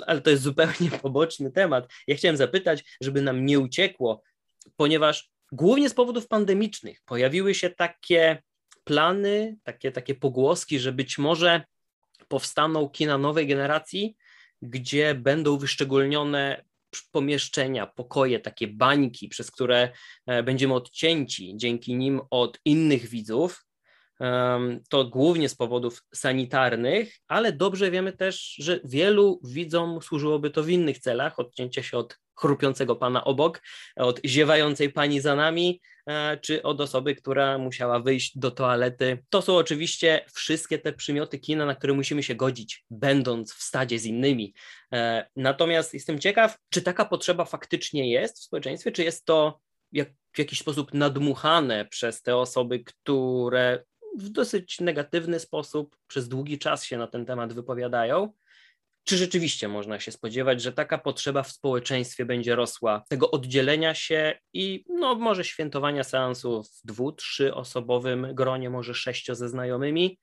[0.07, 1.87] ale to jest zupełnie poboczny temat.
[2.07, 4.23] Ja chciałem zapytać, żeby nam nie uciekło,
[4.75, 8.43] ponieważ głównie z powodów pandemicznych pojawiły się takie
[8.83, 11.63] plany, takie, takie pogłoski, że być może
[12.27, 14.15] powstaną kina nowej generacji,
[14.61, 16.63] gdzie będą wyszczególnione
[17.11, 19.89] pomieszczenia, pokoje, takie bańki, przez które
[20.25, 23.65] e, będziemy odcięci dzięki nim od innych widzów.
[24.89, 30.69] To głównie z powodów sanitarnych, ale dobrze wiemy też, że wielu widzom służyłoby to w
[30.69, 33.61] innych celach, odcięcie się od chrupiącego pana obok,
[33.95, 39.23] od ziewającej pani za nami, e, czy od osoby, która musiała wyjść do toalety.
[39.29, 43.99] To są oczywiście wszystkie te przymioty kina, na które musimy się godzić, będąc w stadzie
[43.99, 44.53] z innymi.
[44.93, 49.59] E, natomiast jestem ciekaw, czy taka potrzeba faktycznie jest w społeczeństwie, czy jest to
[49.91, 53.83] jak, w jakiś sposób nadmuchane przez te osoby, które
[54.17, 58.33] w dosyć negatywny sposób przez długi czas się na ten temat wypowiadają.
[59.03, 64.39] Czy rzeczywiście można się spodziewać, że taka potrzeba w społeczeństwie będzie rosła, tego oddzielenia się
[64.53, 70.19] i no, może świętowania seansu w dwu, trzyosobowym gronie, może sześcio ze znajomymi,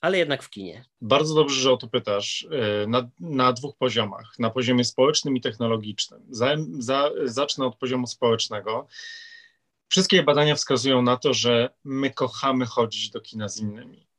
[0.00, 0.84] ale jednak w kinie?
[1.00, 2.46] Bardzo dobrze, że o to pytasz.
[2.50, 6.26] E, na, na dwóch poziomach, na poziomie społecznym i technologicznym.
[6.30, 8.88] Za, za, zacznę od poziomu społecznego.
[9.88, 14.09] Wszystkie badania wskazują na to, że my kochamy chodzić do kina z innymi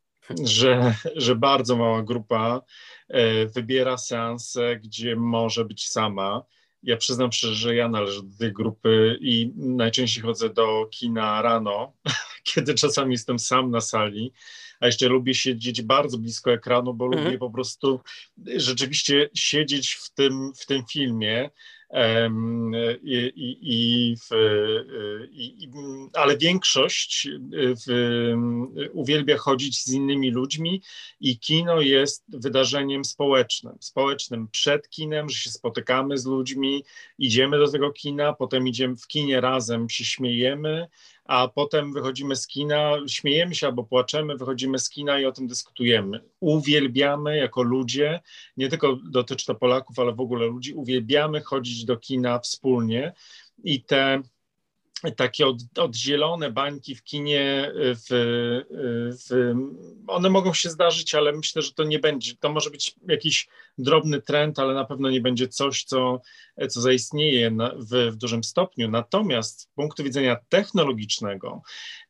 [0.44, 2.62] że, że bardzo mała grupa
[3.08, 6.44] e, wybiera seanse, gdzie może być sama.
[6.84, 11.94] Ja przyznam szczerze, że ja należę do tej grupy i najczęściej chodzę do kina rano,
[12.54, 14.34] kiedy czasami jestem sam na sali,
[14.80, 17.26] a jeszcze lubię siedzieć bardzo blisko ekranu, bo mhm.
[17.26, 18.02] lubię po prostu
[18.56, 21.50] rzeczywiście siedzieć w tym, w tym filmie,
[23.04, 24.15] i, i, i,
[26.13, 28.34] ale większość w,
[28.93, 30.82] uwielbia chodzić z innymi ludźmi
[31.19, 33.77] i kino jest wydarzeniem społecznym.
[33.80, 36.84] Społecznym przed kinem, że się spotykamy z ludźmi,
[37.17, 40.88] idziemy do tego kina, potem idziemy w kinie razem, się śmiejemy,
[41.32, 45.48] a potem wychodzimy z kina, śmiejemy się albo płaczemy, wychodzimy z kina i o tym
[45.48, 46.20] dyskutujemy.
[46.39, 48.20] Uwielbiamy jako ludzie,
[48.58, 53.13] nie tylko dotyczy to Polaków, ale w ogóle ludzi, uwielbiamy chodzić do kina wspólnie
[53.63, 54.22] i te
[55.16, 58.08] takie od, oddzielone bańki w kinie, w,
[59.30, 59.54] w,
[60.08, 62.36] one mogą się zdarzyć, ale myślę, że to nie będzie.
[62.36, 66.22] To może być jakiś drobny trend, ale na pewno nie będzie coś, co,
[66.70, 68.90] co zaistnieje na, w, w dużym stopniu.
[68.90, 71.62] Natomiast z punktu widzenia technologicznego,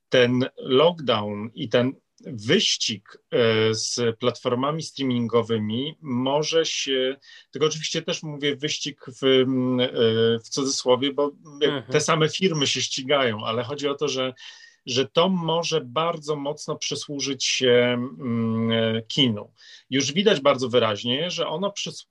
[0.09, 1.93] ten lockdown i ten
[2.25, 3.37] wyścig e,
[3.73, 7.15] z platformami streamingowymi może się,
[7.51, 11.31] tylko oczywiście też mówię wyścig w, e, w cudzysłowie, bo
[11.63, 11.83] mhm.
[11.83, 14.33] te same firmy się ścigają, ale chodzi o to, że
[14.85, 19.51] że to może bardzo mocno przysłużyć się mm, kinu.
[19.89, 22.05] Już widać bardzo wyraźnie, że ono przys-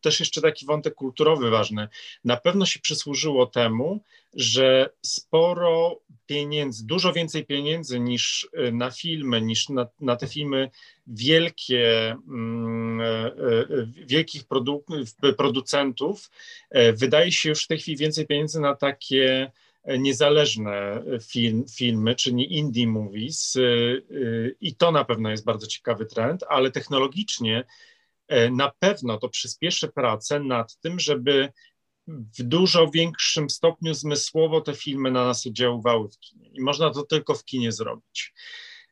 [0.00, 1.88] też jeszcze taki wątek kulturowy ważny,
[2.24, 4.00] na pewno się przysłużyło temu,
[4.34, 10.70] że sporo pieniędzy, dużo więcej pieniędzy niż na filmy, niż na, na te filmy
[11.06, 13.34] wielkie, mm, e, e,
[14.06, 14.82] wielkich produ-
[15.36, 16.30] producentów,
[16.70, 19.52] e, wydaje się już w tej chwili więcej pieniędzy na takie
[19.98, 23.56] niezależne film, filmy, czyli indie movies
[24.60, 27.64] i to na pewno jest bardzo ciekawy trend, ale technologicznie
[28.50, 31.48] na pewno to przyspieszy pracę nad tym, żeby
[32.08, 37.02] w dużo większym stopniu zmysłowo te filmy na nas oddziaływały w kinie i można to
[37.02, 38.32] tylko w kinie zrobić.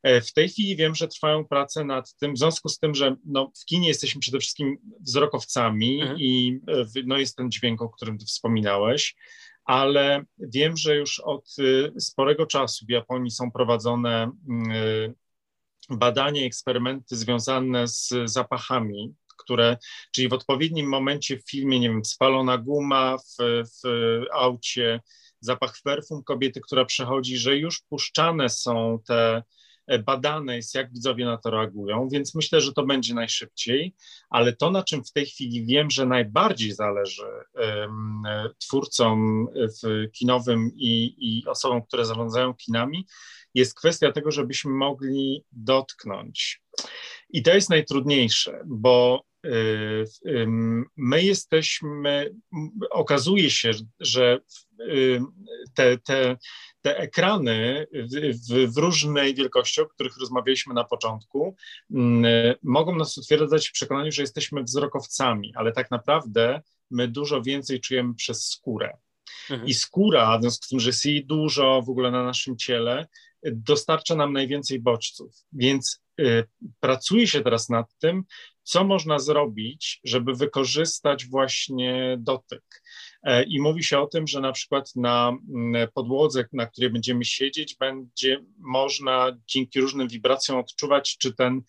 [0.04, 3.52] W tej chwili wiem, że trwają prace nad tym, w związku z tym, że no,
[3.62, 6.20] w kinie jesteśmy przede wszystkim wzrokowcami mhm.
[6.20, 6.60] i
[7.06, 9.16] no, jest ten dźwięk, o którym ty wspominałeś,
[9.64, 14.30] ale wiem, że już od y, sporego czasu w Japonii są prowadzone
[14.74, 15.14] y,
[15.90, 19.76] badania, eksperymenty związane z zapachami, które,
[20.12, 23.82] czyli w odpowiednim momencie w filmie, nie wiem, spalona guma w, w
[24.32, 25.00] aucie,
[25.40, 29.42] zapach perfum kobiety, która przechodzi, że już puszczane są te
[29.98, 33.94] badane jest, jak widzowie na to reagują, więc myślę, że to będzie najszybciej,
[34.30, 38.22] ale to, na czym w tej chwili wiem, że najbardziej zależy um,
[38.58, 39.46] twórcom
[39.82, 43.06] w kinowym i, i osobom, które zarządzają kinami,
[43.54, 46.62] jest kwestia tego, żebyśmy mogli dotknąć.
[47.30, 49.31] I to jest najtrudniejsze, bo e,
[50.96, 52.34] my jesteśmy,
[52.90, 54.40] okazuje się, że
[55.74, 56.36] te, te
[56.82, 61.56] te ekrany w, w, różnej wielkości, o których rozmawialiśmy na początku,
[62.62, 68.14] mogą nas utwierdzać w przekonaniu, że jesteśmy wzrokowcami, ale tak naprawdę my dużo więcej czujemy
[68.14, 68.96] przez skórę.
[69.50, 69.68] Mhm.
[69.68, 73.06] I skóra, w związku z tym, że jest jej dużo w ogóle na naszym ciele,
[73.44, 75.34] dostarcza nam najwięcej bodźców.
[75.52, 76.44] Więc y,
[76.80, 78.22] pracuje się teraz nad tym,
[78.62, 82.82] co można zrobić, żeby wykorzystać właśnie dotyk.
[83.22, 87.24] E, I mówi się o tym, że na przykład na mm, podłodze, na której będziemy
[87.24, 91.62] siedzieć, będzie można dzięki różnym wibracjom odczuwać, czy ten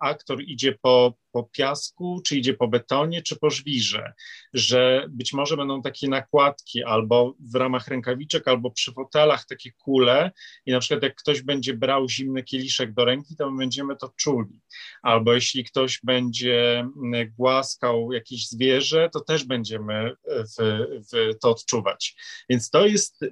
[0.00, 4.12] aktor idzie po, po piasku, czy idzie po betonie, czy po żwirze,
[4.52, 10.30] że być może będą takie nakładki albo w ramach rękawiczek, albo przy fotelach takie kule
[10.66, 14.12] i na przykład jak ktoś będzie brał zimny kieliszek do ręki, to my będziemy to
[14.16, 14.60] czuli.
[15.02, 16.88] Albo jeśli ktoś będzie
[17.36, 22.16] głaskał jakieś zwierzę, to też będziemy w, w to odczuwać.
[22.48, 23.30] Więc to jest y,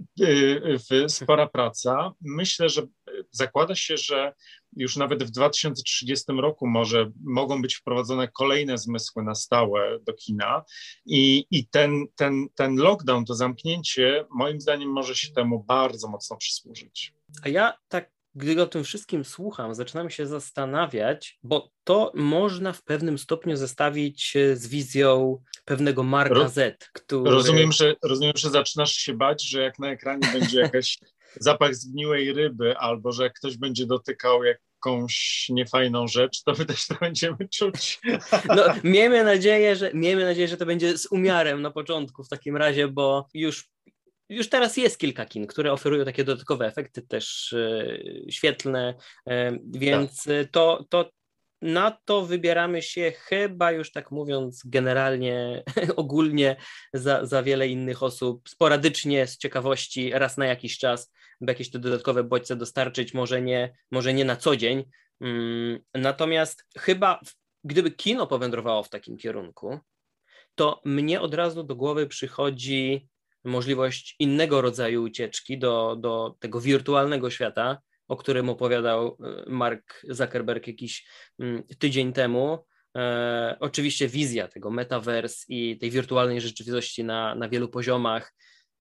[0.92, 2.12] y, spora praca.
[2.20, 2.82] Myślę, że
[3.30, 4.32] zakłada się, że
[4.76, 10.64] już nawet w 2030 roku może mogą być wprowadzone kolejne zmysły na stałe do kina
[11.06, 16.36] i, i ten, ten, ten lockdown, to zamknięcie moim zdaniem może się temu bardzo mocno
[16.36, 17.14] przysłużyć.
[17.42, 22.82] A ja tak gdy o tym wszystkim słucham, zaczynam się zastanawiać, bo to można w
[22.82, 27.30] pewnym stopniu zestawić z wizją pewnego Marka Z, który...
[27.30, 30.98] Rozumiem że, rozumiem, że zaczynasz się bać, że jak na ekranie będzie jakaś
[31.40, 36.86] zapach zgniłej ryby, albo że jak ktoś będzie dotykał jakąś niefajną rzecz, to my też
[36.86, 38.00] to będziemy czuć.
[38.56, 42.56] No, miejmy nadzieję, że, miejmy nadzieję, że to będzie z umiarem na początku w takim
[42.56, 43.72] razie, bo już
[44.28, 47.98] już teraz jest kilka kin, które oferują takie dodatkowe efekty też e,
[48.30, 48.94] świetlne,
[49.28, 50.50] e, więc tak.
[50.50, 51.10] to, to,
[51.62, 55.62] na to wybieramy się chyba już tak mówiąc generalnie,
[55.96, 56.56] ogólnie
[56.92, 61.78] za, za wiele innych osób, sporadycznie, z ciekawości, raz na jakiś czas, by jakieś te
[61.78, 64.84] dodatkowe bodźce dostarczyć, może nie, może nie na co dzień.
[65.20, 67.20] Mm, natomiast chyba
[67.64, 69.78] gdyby kino powędrowało w takim kierunku,
[70.54, 73.08] to mnie od razu do głowy przychodzi
[73.44, 77.78] możliwość innego rodzaju ucieczki do, do tego wirtualnego świata,
[78.12, 81.06] o którym opowiadał e, Mark Zuckerberg jakiś
[81.38, 82.66] mm, tydzień temu.
[82.96, 88.34] E, oczywiście wizja tego metaverse i tej wirtualnej rzeczywistości na, na wielu poziomach.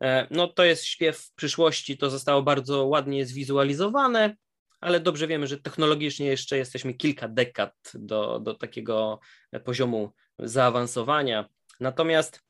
[0.02, 4.36] E, no to jest śpiew przyszłości, to zostało bardzo ładnie zwizualizowane,
[4.80, 9.20] ale dobrze wiemy, że technologicznie jeszcze jesteśmy kilka dekad do, do takiego
[9.64, 11.48] poziomu zaawansowania.
[11.80, 12.40] Natomiast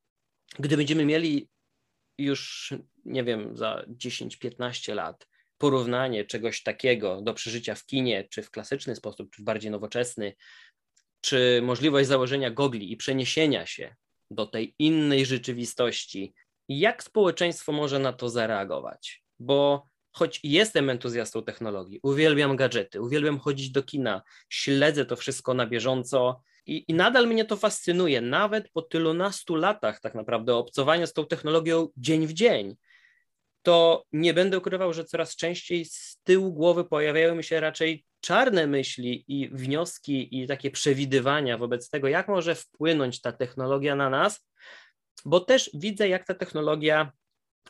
[0.58, 1.48] gdy będziemy mieli
[2.18, 5.26] już, nie wiem, za 10-15 lat
[5.58, 10.34] porównanie czegoś takiego do przeżycia w kinie, czy w klasyczny sposób, czy w bardziej nowoczesny,
[11.20, 13.96] czy możliwość założenia gogli i przeniesienia się
[14.30, 16.34] do tej innej rzeczywistości,
[16.68, 19.22] jak społeczeństwo może na to zareagować?
[19.38, 25.66] Bo choć jestem entuzjastą technologii, uwielbiam gadżety, uwielbiam chodzić do kina, śledzę to wszystko na
[25.66, 31.12] bieżąco i, i nadal mnie to fascynuje, nawet po tylunastu latach tak naprawdę obcowania z
[31.12, 32.76] tą technologią dzień w dzień
[33.62, 38.66] to nie będę ukrywał, że coraz częściej z tyłu głowy pojawiają mi się raczej czarne
[38.66, 44.48] myśli i wnioski i takie przewidywania wobec tego, jak może wpłynąć ta technologia na nas,
[45.24, 47.12] bo też widzę, jak ta technologia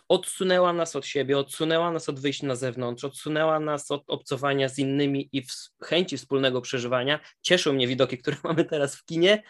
[0.09, 4.79] odsunęła nas od siebie, odsunęła nas od wyjścia na zewnątrz, odsunęła nas od obcowania z
[4.79, 5.43] innymi i
[5.83, 7.21] chęci wspólnego przeżywania.
[7.43, 9.43] Cieszą mnie widoki, które mamy teraz w kinie,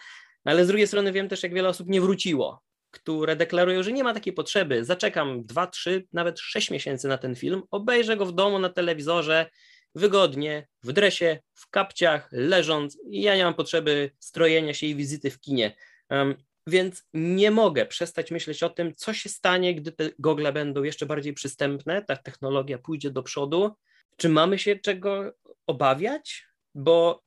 [0.43, 2.61] ale z drugiej strony wiem też, jak wiele osób nie wróciło,
[2.91, 4.85] które deklarują, że nie ma takiej potrzeby.
[4.85, 9.49] Zaczekam 2, 3, nawet 6 miesięcy na ten film, obejrzę go w domu na telewizorze,
[9.95, 15.39] wygodnie, w dresie, w kapciach, leżąc ja nie mam potrzeby strojenia się i wizyty w
[15.39, 15.75] kinie.
[16.09, 16.35] Um,
[16.67, 21.05] więc nie mogę przestać myśleć o tym, co się stanie, gdy te gogle będą jeszcze
[21.05, 23.71] bardziej przystępne, ta technologia pójdzie do przodu.
[24.17, 25.33] Czy mamy się czego
[25.67, 26.45] obawiać?
[26.75, 27.23] Bo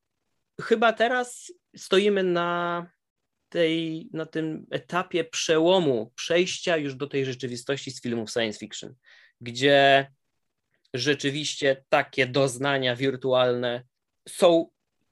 [0.60, 2.86] chyba teraz stoimy na,
[3.52, 8.94] tej, na tym etapie przełomu, przejścia już do tej rzeczywistości z filmów science fiction,
[9.40, 10.06] gdzie
[10.94, 13.84] rzeczywiście takie doznania wirtualne
[14.28, 14.68] są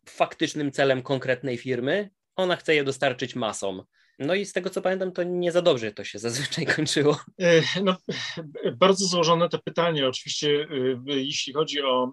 [0.08, 2.10] faktycznym celem konkretnej firmy.
[2.36, 3.82] Ona chce je dostarczyć masom.
[4.18, 7.20] No i z tego co pamiętam, to nie za dobrze to się zazwyczaj kończyło.
[7.40, 7.96] E, no,
[8.76, 10.08] bardzo złożone to pytanie.
[10.08, 10.66] Oczywiście,
[11.08, 12.12] e, jeśli chodzi o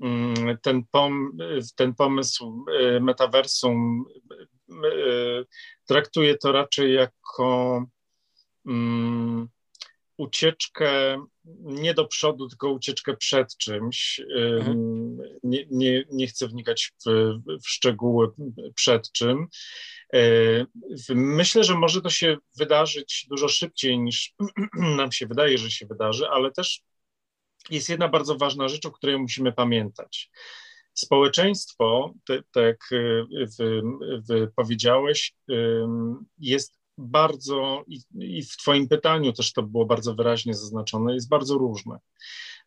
[0.00, 1.38] mm, ten, pom,
[1.76, 4.04] ten pomysł e, metaversum,
[5.86, 7.84] traktuję to raczej jako
[8.64, 9.48] um,
[10.16, 11.24] ucieczkę
[11.60, 14.20] nie do przodu, tylko ucieczkę przed czymś.
[14.36, 15.18] Mhm.
[15.42, 17.10] Nie, nie, nie chcę wnikać w,
[17.64, 18.28] w szczegóły
[18.74, 19.46] przed czym.
[21.14, 24.34] Myślę, że może to się wydarzyć dużo szybciej niż
[24.98, 26.82] nam się wydaje, że się wydarzy, ale też
[27.70, 30.30] jest jedna bardzo ważna rzecz, o której musimy pamiętać.
[30.94, 32.14] Społeczeństwo,
[32.52, 32.78] tak
[34.26, 35.34] jak powiedziałeś,
[36.38, 37.84] jest bardzo,
[38.14, 41.98] i, w Twoim pytaniu też to było bardzo wyraźnie zaznaczone, jest bardzo różne.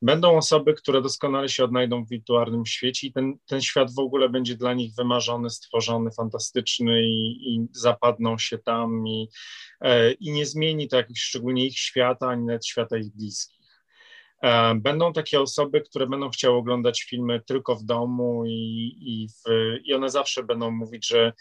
[0.01, 4.29] Będą osoby, które doskonale się odnajdą w wirtualnym świecie i ten, ten świat w ogóle
[4.29, 9.27] będzie dla nich wymarzony, stworzony, fantastyczny i, i zapadną się tam i,
[9.81, 13.62] e, i nie zmieni to jakiś szczególnie ich świata, ani nawet świata ich bliskich.
[14.43, 19.43] E, będą takie osoby, które będą chciały oglądać filmy tylko w domu i, i, w,
[19.83, 21.33] i one zawsze będą mówić, że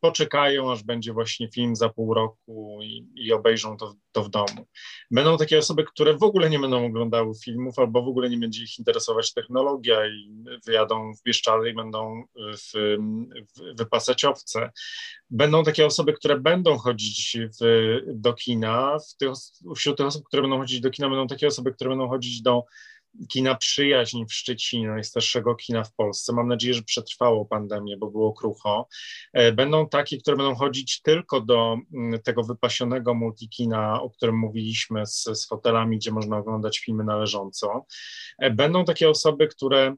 [0.00, 4.66] poczekają, aż będzie właśnie film za pół roku i, i, obejrzą to, to w domu.
[5.10, 8.62] Będą takie osoby, które w ogóle nie będą oglądały filmów albo w ogóle nie będzie
[8.62, 12.96] ich interesować technologia i wyjadą w Bieszczady i będą w,
[13.78, 14.70] w, owce.
[15.30, 18.98] Będą takie osoby, które będą chodzić w, do kina.
[18.98, 19.30] W tych,
[19.76, 22.64] wśród tych osób, które będą chodzić do kina, będą takie osoby, które będą chodzić do
[23.28, 26.32] kina Przyjaźń w Szczecinie, najstarszego kina w Polsce.
[26.32, 28.88] Mam nadzieję, że przetrwało pandemię, bo było krucho.
[29.32, 35.06] E, będą takie, które będą chodzić tylko do mm, tego wypasionego multikina, o którym mówiliśmy,
[35.06, 37.86] z, z fotelami, gdzie można oglądać filmy należąco.
[38.38, 39.94] E, będą takie osoby, które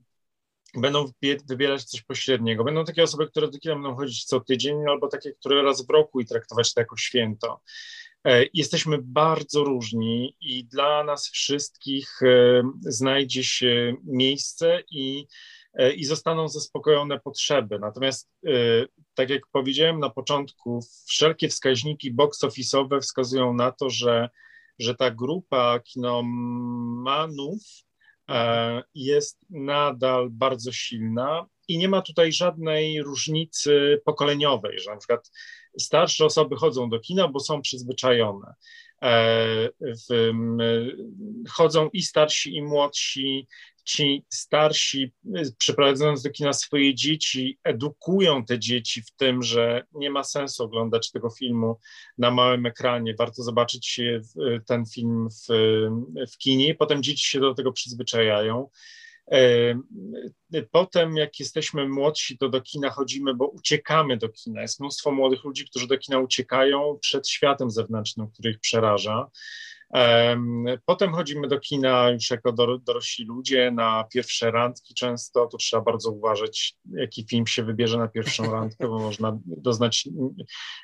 [0.74, 1.04] będą
[1.48, 2.64] wybierać coś pośredniego.
[2.64, 5.90] Będą takie osoby, które do kina będą chodzić co tydzień, albo takie, które raz w
[5.90, 7.60] roku i traktować to jako święto.
[8.24, 15.26] E, jesteśmy bardzo różni i dla nas wszystkich e, znajdzie się miejsce i,
[15.74, 17.78] e, i zostaną zaspokojone potrzeby.
[17.78, 18.30] Natomiast,
[19.14, 24.28] tak jak powiedziałem na początku, wszelkie wskaźniki box office'owe wskazują na to, że,
[24.78, 27.58] że ta grupa kinomanów
[28.94, 35.30] jest nadal bardzo silna i nie ma tutaj żadnej różnicy pokoleniowej, że na przykład
[35.78, 38.54] starsze osoby chodzą do kina, bo są przyzwyczajone.
[39.02, 40.32] E, w,
[41.50, 43.46] chodzą i starsi, i młodsi.
[43.84, 45.12] Ci starsi,
[45.58, 51.10] przyprowadzając do kina swoje dzieci, edukują te dzieci w tym, że nie ma sensu oglądać
[51.10, 51.78] tego filmu
[52.18, 53.14] na małym ekranie.
[53.18, 54.00] Warto zobaczyć
[54.66, 55.52] ten film w,
[56.32, 58.68] w kinie, potem dzieci się do tego przyzwyczajają.
[60.70, 64.62] Potem, jak jesteśmy młodsi, to do kina chodzimy, bo uciekamy do kina.
[64.62, 69.30] Jest mnóstwo młodych ludzi, którzy do kina uciekają przed światem zewnętrznym, który ich przeraża.
[70.84, 75.46] Potem chodzimy do kina już jako dorośli ludzie na pierwsze randki często.
[75.46, 80.08] Tu trzeba bardzo uważać, jaki film się wybierze na pierwszą randkę, bo można doznać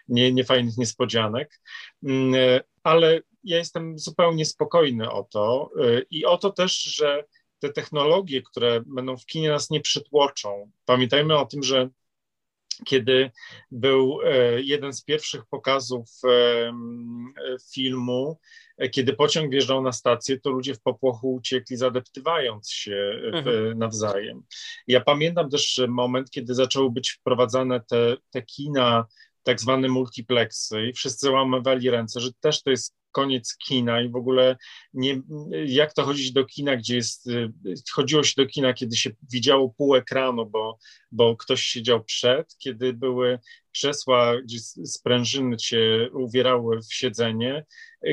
[0.08, 1.60] nie, niefajnych niespodzianek.
[2.82, 7.24] Ale ja jestem zupełnie spokojny o to y, i o to też, że
[7.64, 10.70] te technologie, które będą w kinie nas nie przytłoczą.
[10.84, 11.88] Pamiętajmy o tym, że
[12.84, 13.30] kiedy
[13.70, 16.72] był e, jeden z pierwszych pokazów e,
[17.74, 18.38] filmu,
[18.78, 23.78] e, kiedy pociąg wjeżdżał na stację, to ludzie w popłochu uciekli, zadeptywając się mhm.
[23.78, 24.42] nawzajem.
[24.86, 29.06] Ja pamiętam też moment, kiedy zaczęły być wprowadzane te, te kina,
[29.42, 34.16] tak zwane multiplexy i wszyscy łamywali ręce, że też to jest koniec kina i w
[34.16, 34.56] ogóle
[34.94, 35.20] nie,
[35.66, 37.28] jak to chodzić do kina, gdzie jest,
[37.92, 40.78] chodziło się do kina, kiedy się widziało pół ekranu, bo,
[41.12, 43.38] bo ktoś siedział przed, kiedy były
[43.74, 47.64] krzesła, gdzie sprężyny cię uwierały w siedzenie,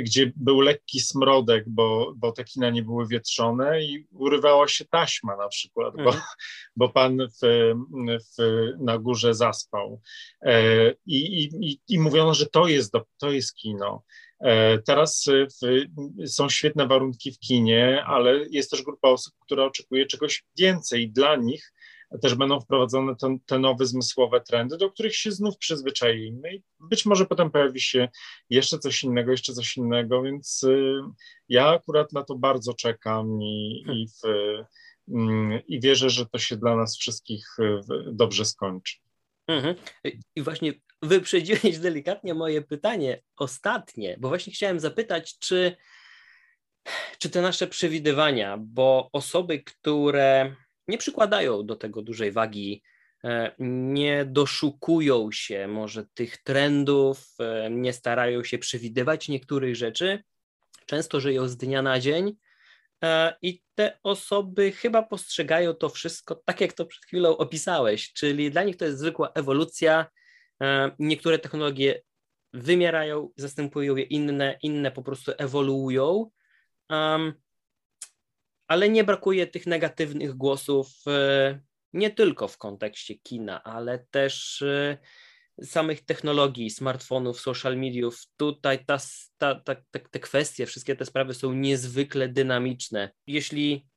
[0.04, 5.38] gdzie był lekki smrodek, bo, bo te kina nie były wietrzone i urywała się taśma
[5.38, 6.24] na przykład, bo, mhm.
[6.76, 7.74] bo pan w,
[8.38, 10.02] w, na górze zaspał.
[10.42, 14.04] E, I, i, i mówiono, że to jest, to jest kino.
[14.44, 15.88] E, teraz w,
[16.28, 21.12] są świetne warunki w kinie, ale jest też grupa osób, która oczekuje czegoś więcej.
[21.12, 21.74] Dla nich
[22.22, 27.06] też będą wprowadzone te, te, nowe zmysłowe trendy, do których się znów przyzwyczaimy i być
[27.06, 28.10] może potem pojawi się
[28.50, 31.02] jeszcze coś innego, jeszcze coś innego, więc y,
[31.50, 36.58] ja akurat na to bardzo czekam i, i, w, y, i wierzę, że to się
[36.58, 37.82] dla nas wszystkich y,
[38.12, 38.98] dobrze skończy.
[39.48, 39.76] Mhm.
[40.36, 45.76] I właśnie wyprzedziłeś delikatnie moje pytanie ostatnie, bo właśnie chciałem zapytać, czy,
[47.20, 50.56] czy te nasze przewidywania, bo osoby, które
[50.88, 52.84] nie przykładają do tego dużej wagi,
[53.24, 60.24] e, nie doszukują się może tych trendów, e, nie starają się przewidywać niektórych rzeczy,
[60.86, 62.38] często żyją z dnia na dzień.
[63.04, 68.52] E, I te osoby chyba postrzegają to wszystko tak, jak to przed chwilą opisałeś, czyli
[68.52, 70.06] dla nich to jest zwykła ewolucja.
[71.00, 72.02] Niektóre technologie
[72.54, 76.32] wymierają, zastępują je inne, inne po prostu ewoluują
[78.72, 81.60] ale nie brakuje tych negatywnych głosów e,
[81.94, 84.98] nie tylko w kontekście kina, ale też e,
[85.64, 88.22] samych technologii, smartfonów, social mediów.
[88.38, 88.98] Tutaj ta,
[89.38, 89.76] ta, ta,
[90.12, 93.12] te kwestie, wszystkie te sprawy są niezwykle dynamiczne.
[93.28, 93.88] Jeśli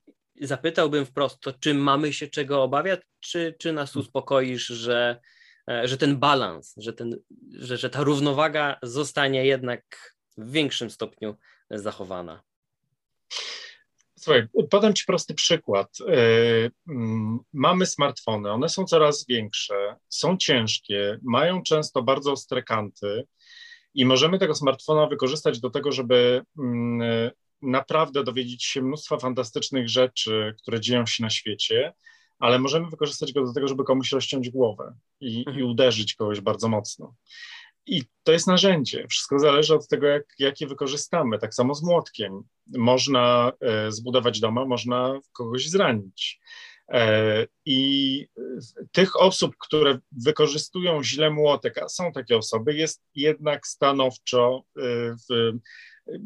[0.40, 4.06] zapytałbym wprost, to czy mamy się czego obawiać, czy, czy nas hmm.
[4.06, 5.20] uspokoisz, że, e,
[5.84, 7.16] że ten balans, że, ten,
[7.58, 11.36] że, że ta równowaga zostanie jednak w większym stopniu
[11.70, 12.42] zachowana?
[14.24, 15.88] Słuchaj, podam Ci prosty przykład.
[16.08, 23.26] E, mm, mamy smartfony, one są coraz większe, są ciężkie, mają często bardzo ostre kanty
[23.94, 27.30] i możemy tego smartfona wykorzystać do tego, żeby mm,
[27.62, 31.92] naprawdę dowiedzieć się mnóstwa fantastycznych rzeczy, które dzieją się na świecie,
[32.38, 35.66] ale możemy wykorzystać go do tego, żeby komuś rozciąć głowę i, i mhm.
[35.66, 37.14] uderzyć kogoś bardzo mocno.
[37.86, 39.06] I to jest narzędzie.
[39.08, 41.38] Wszystko zależy od tego, jak, jak je wykorzystamy.
[41.38, 42.42] Tak samo z młotkiem.
[42.76, 46.40] Można e, zbudować doma, można kogoś zranić.
[46.88, 48.26] E, I
[48.92, 54.80] tych osób, które wykorzystują źle młotek, a są takie osoby, jest jednak stanowczo, e,
[55.30, 55.52] w,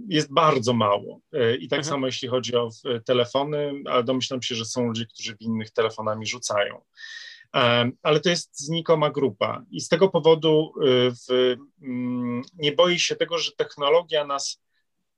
[0.09, 1.21] jest bardzo mało.
[1.61, 1.85] I tak mhm.
[1.85, 2.71] samo jeśli chodzi o
[3.05, 6.81] telefony, ale domyślam się, że są ludzie, którzy w innych telefonami rzucają
[8.03, 13.17] ale to jest znikoma grupa i z tego powodu y, w, mm, nie boję się
[13.17, 14.63] tego, że technologia nas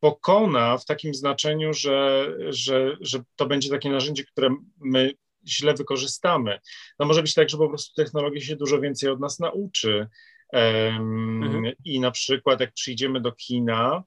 [0.01, 4.51] pokona w takim znaczeniu, że, że, że to będzie takie narzędzie, które
[4.81, 5.13] my
[5.49, 6.59] źle wykorzystamy.
[6.99, 10.09] No może być tak, że po prostu technologia się dużo więcej od nas nauczy.
[10.53, 11.73] Um, mhm.
[11.85, 14.05] I na przykład jak przyjdziemy do kina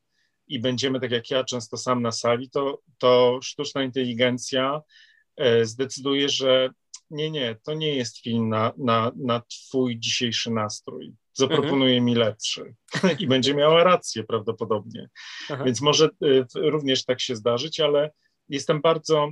[0.47, 4.81] i będziemy, tak jak ja, często sam na sali, to, to sztuczna inteligencja
[5.37, 6.69] e, zdecyduje, że
[7.09, 11.13] nie, nie, to nie jest film na, na, na twój dzisiejszy nastrój.
[11.33, 12.05] Zaproponuje mhm.
[12.05, 12.75] mi lepszy
[13.19, 15.09] i będzie miała rację prawdopodobnie.
[15.49, 15.63] Aha.
[15.63, 18.11] Więc może y, również tak się zdarzyć, ale
[18.49, 19.31] jestem bardzo,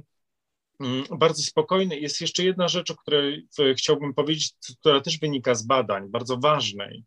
[0.80, 2.00] mm, bardzo spokojny.
[2.00, 3.48] Jest jeszcze jedna rzecz, o której
[3.78, 7.04] chciałbym powiedzieć, która też wynika z badań, bardzo ważnej.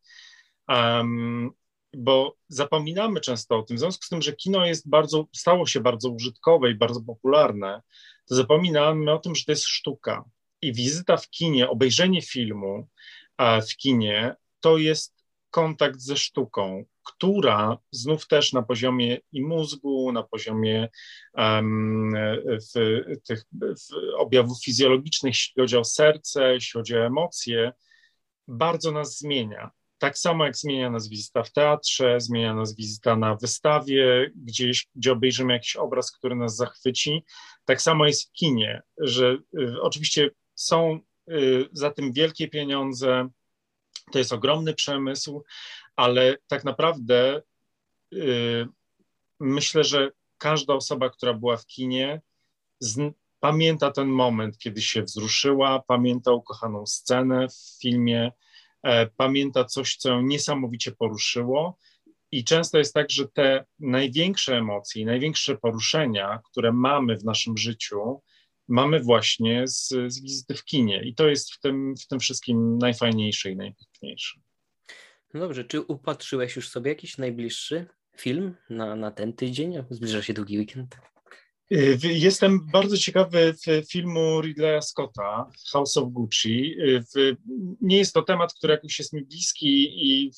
[0.69, 1.51] Um,
[1.97, 5.81] bo zapominamy często o tym, w związku z tym, że kino jest bardzo, stało się
[5.81, 7.83] bardzo użytkowe i bardzo popularne,
[8.27, 10.25] to zapominamy o tym, że to jest sztuka.
[10.63, 12.89] I wizyta w kinie, obejrzenie filmu
[13.71, 15.15] w kinie to jest
[15.51, 20.89] kontakt ze sztuką, która znów też na poziomie i mózgu, na poziomie
[21.35, 22.13] um,
[22.45, 27.73] w, tych w objawów fizjologicznych, jeśli chodzi o serce, jeśli chodzi o emocje,
[28.49, 29.71] bardzo nas zmienia.
[29.99, 35.13] Tak samo jak zmienia nas wizyta w teatrze, zmienia nas wizyta na wystawie, gdzieś, gdzie
[35.13, 37.25] obejrzymy jakiś obraz, który nas zachwyci.
[37.65, 43.29] Tak samo jest w kinie, że y, oczywiście są y, za tym wielkie pieniądze,
[44.13, 45.45] to jest ogromny przemysł,
[45.97, 47.43] ale tak naprawdę
[48.15, 48.67] y,
[49.41, 52.21] myślę, że każda osoba, która była w kinie,
[53.41, 58.33] pamięta ten moment, kiedy się wzruszyła, pamięta ukochaną scenę w filmie,
[59.17, 61.79] pamięta coś, co ją niesamowicie poruszyło.
[62.31, 68.23] I często jest tak, że te największe emocje, największe poruszenia, które mamy w naszym życiu,
[68.69, 72.79] mamy właśnie z, z wizyty w kinie i to jest w tym, w tym wszystkim
[72.79, 74.41] najfajniejsze i najpiękniejsze.
[75.35, 79.85] No dobrze, czy upatrzyłeś już sobie jakiś najbliższy film na, na ten tydzień?
[79.91, 80.97] Zbliża się długi weekend.
[81.75, 83.55] Y, jestem bardzo ciekawy
[83.91, 86.77] filmu Ridleya Scotta, House of Gucci.
[87.17, 87.37] Y,
[87.81, 90.33] nie jest to temat, który jakoś jest mi bliski i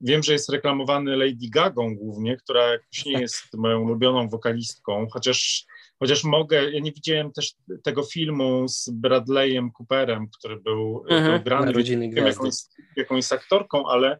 [0.00, 5.64] wiem, że jest reklamowany Lady Gagą głównie, która jakoś nie jest moją ulubioną wokalistką, chociaż,
[5.98, 11.44] chociaż mogę, ja nie widziałem też tego filmu z Bradleyem Cooperem, który był, mhm, był
[11.44, 12.54] grany, wiem, jakąś,
[12.96, 14.18] jakąś aktorką, ale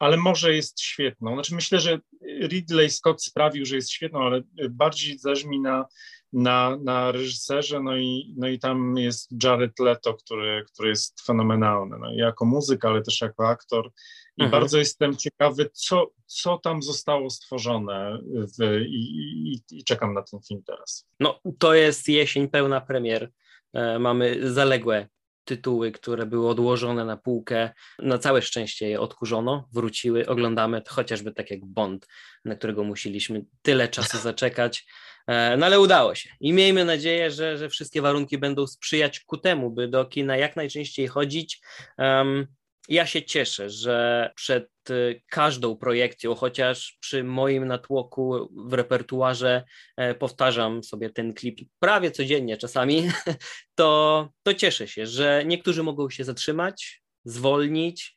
[0.00, 1.34] ale może jest świetną.
[1.34, 1.98] Znaczy myślę, że
[2.42, 5.86] Ridley Scott sprawił, że jest świetną, ale bardziej zależy mi na,
[6.32, 11.96] na, na reżyserze, no i, no i tam jest Jared Leto, który, który jest fenomenalny,
[11.98, 13.90] no, jako muzyk, ale też jako aktor
[14.36, 14.50] i mhm.
[14.50, 18.18] bardzo jestem ciekawy, co, co tam zostało stworzone
[18.58, 21.06] w, i, i, i czekam na ten film teraz.
[21.20, 23.30] No to jest jesień pełna premier,
[23.72, 25.08] e, mamy zaległe
[25.50, 27.70] tytuły, które były odłożone na półkę.
[27.98, 32.06] Na całe szczęście je odkurzono, wróciły, oglądamy, chociażby tak jak Bond,
[32.44, 34.86] na którego musieliśmy tyle czasu zaczekać.
[35.26, 39.38] E, no ale udało się i miejmy nadzieję, że, że wszystkie warunki będą sprzyjać ku
[39.38, 41.60] temu, by do kina jak najczęściej chodzić.
[41.98, 42.46] Um,
[42.88, 49.64] ja się cieszę, że przed y, każdą projekcją, chociaż przy moim natłoku w repertuarze
[49.96, 53.10] e, powtarzam sobie ten klip prawie codziennie czasami,
[53.74, 58.16] to, to cieszę się, że niektórzy mogą się zatrzymać, zwolnić.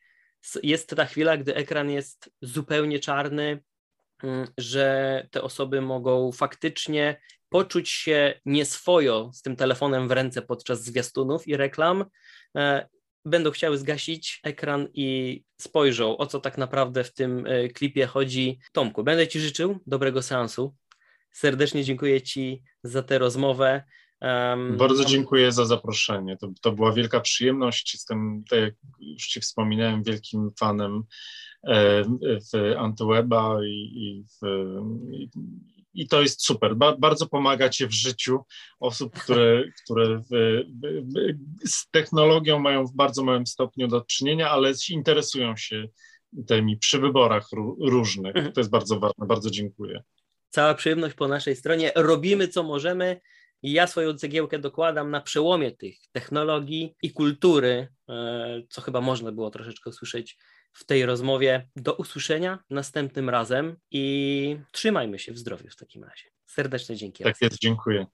[0.64, 3.64] Jest ta chwila, gdy ekran jest zupełnie czarny,
[4.24, 10.84] mm, że te osoby mogą faktycznie poczuć się nieswojo z tym telefonem w ręce podczas
[10.84, 12.06] zwiastunów i reklam
[12.58, 12.88] e,
[13.26, 18.60] będą chciały zgasić ekran i spojrzą, o co tak naprawdę w tym e, klipie chodzi.
[18.72, 20.76] Tomku, będę Ci życzył dobrego seansu.
[21.32, 23.84] Serdecznie dziękuję Ci za tę rozmowę.
[24.22, 26.38] Um, Bardzo dziękuję za zaproszenie.
[26.38, 27.94] To, to była wielka przyjemność.
[27.94, 31.04] Jestem, tak jak już Ci wspominałem, wielkim fanem
[31.64, 32.04] e,
[32.54, 34.48] w Antyweba i, i, w,
[35.12, 35.30] i,
[35.94, 36.76] i to jest super.
[36.76, 38.40] Ba bardzo pomagacie w życiu
[38.80, 44.74] osób, które, które w, w, z technologią mają w bardzo małym stopniu do czynienia, ale
[44.90, 45.88] interesują się
[46.48, 47.48] tymi przy wyborach
[47.80, 48.36] różnych.
[48.36, 48.54] Mhm.
[48.54, 49.28] To jest bardzo ważne.
[49.28, 50.04] Bardzo dziękuję.
[50.50, 51.92] Cała przyjemność po naszej stronie.
[51.96, 53.22] Robimy co możemy.
[53.62, 59.32] I ja swoją cegiełkę dokładam na przełomie tych technologii i kultury, e, co chyba można
[59.32, 60.38] było troszeczkę usłyszeć
[60.74, 61.68] w tej rozmowie.
[61.76, 66.24] Do usłyszenia następnym razem i trzymajmy się w zdrowiu w takim razie.
[66.46, 67.24] Serdeczne dzięki.
[67.24, 68.06] Tak jest, dziękuję.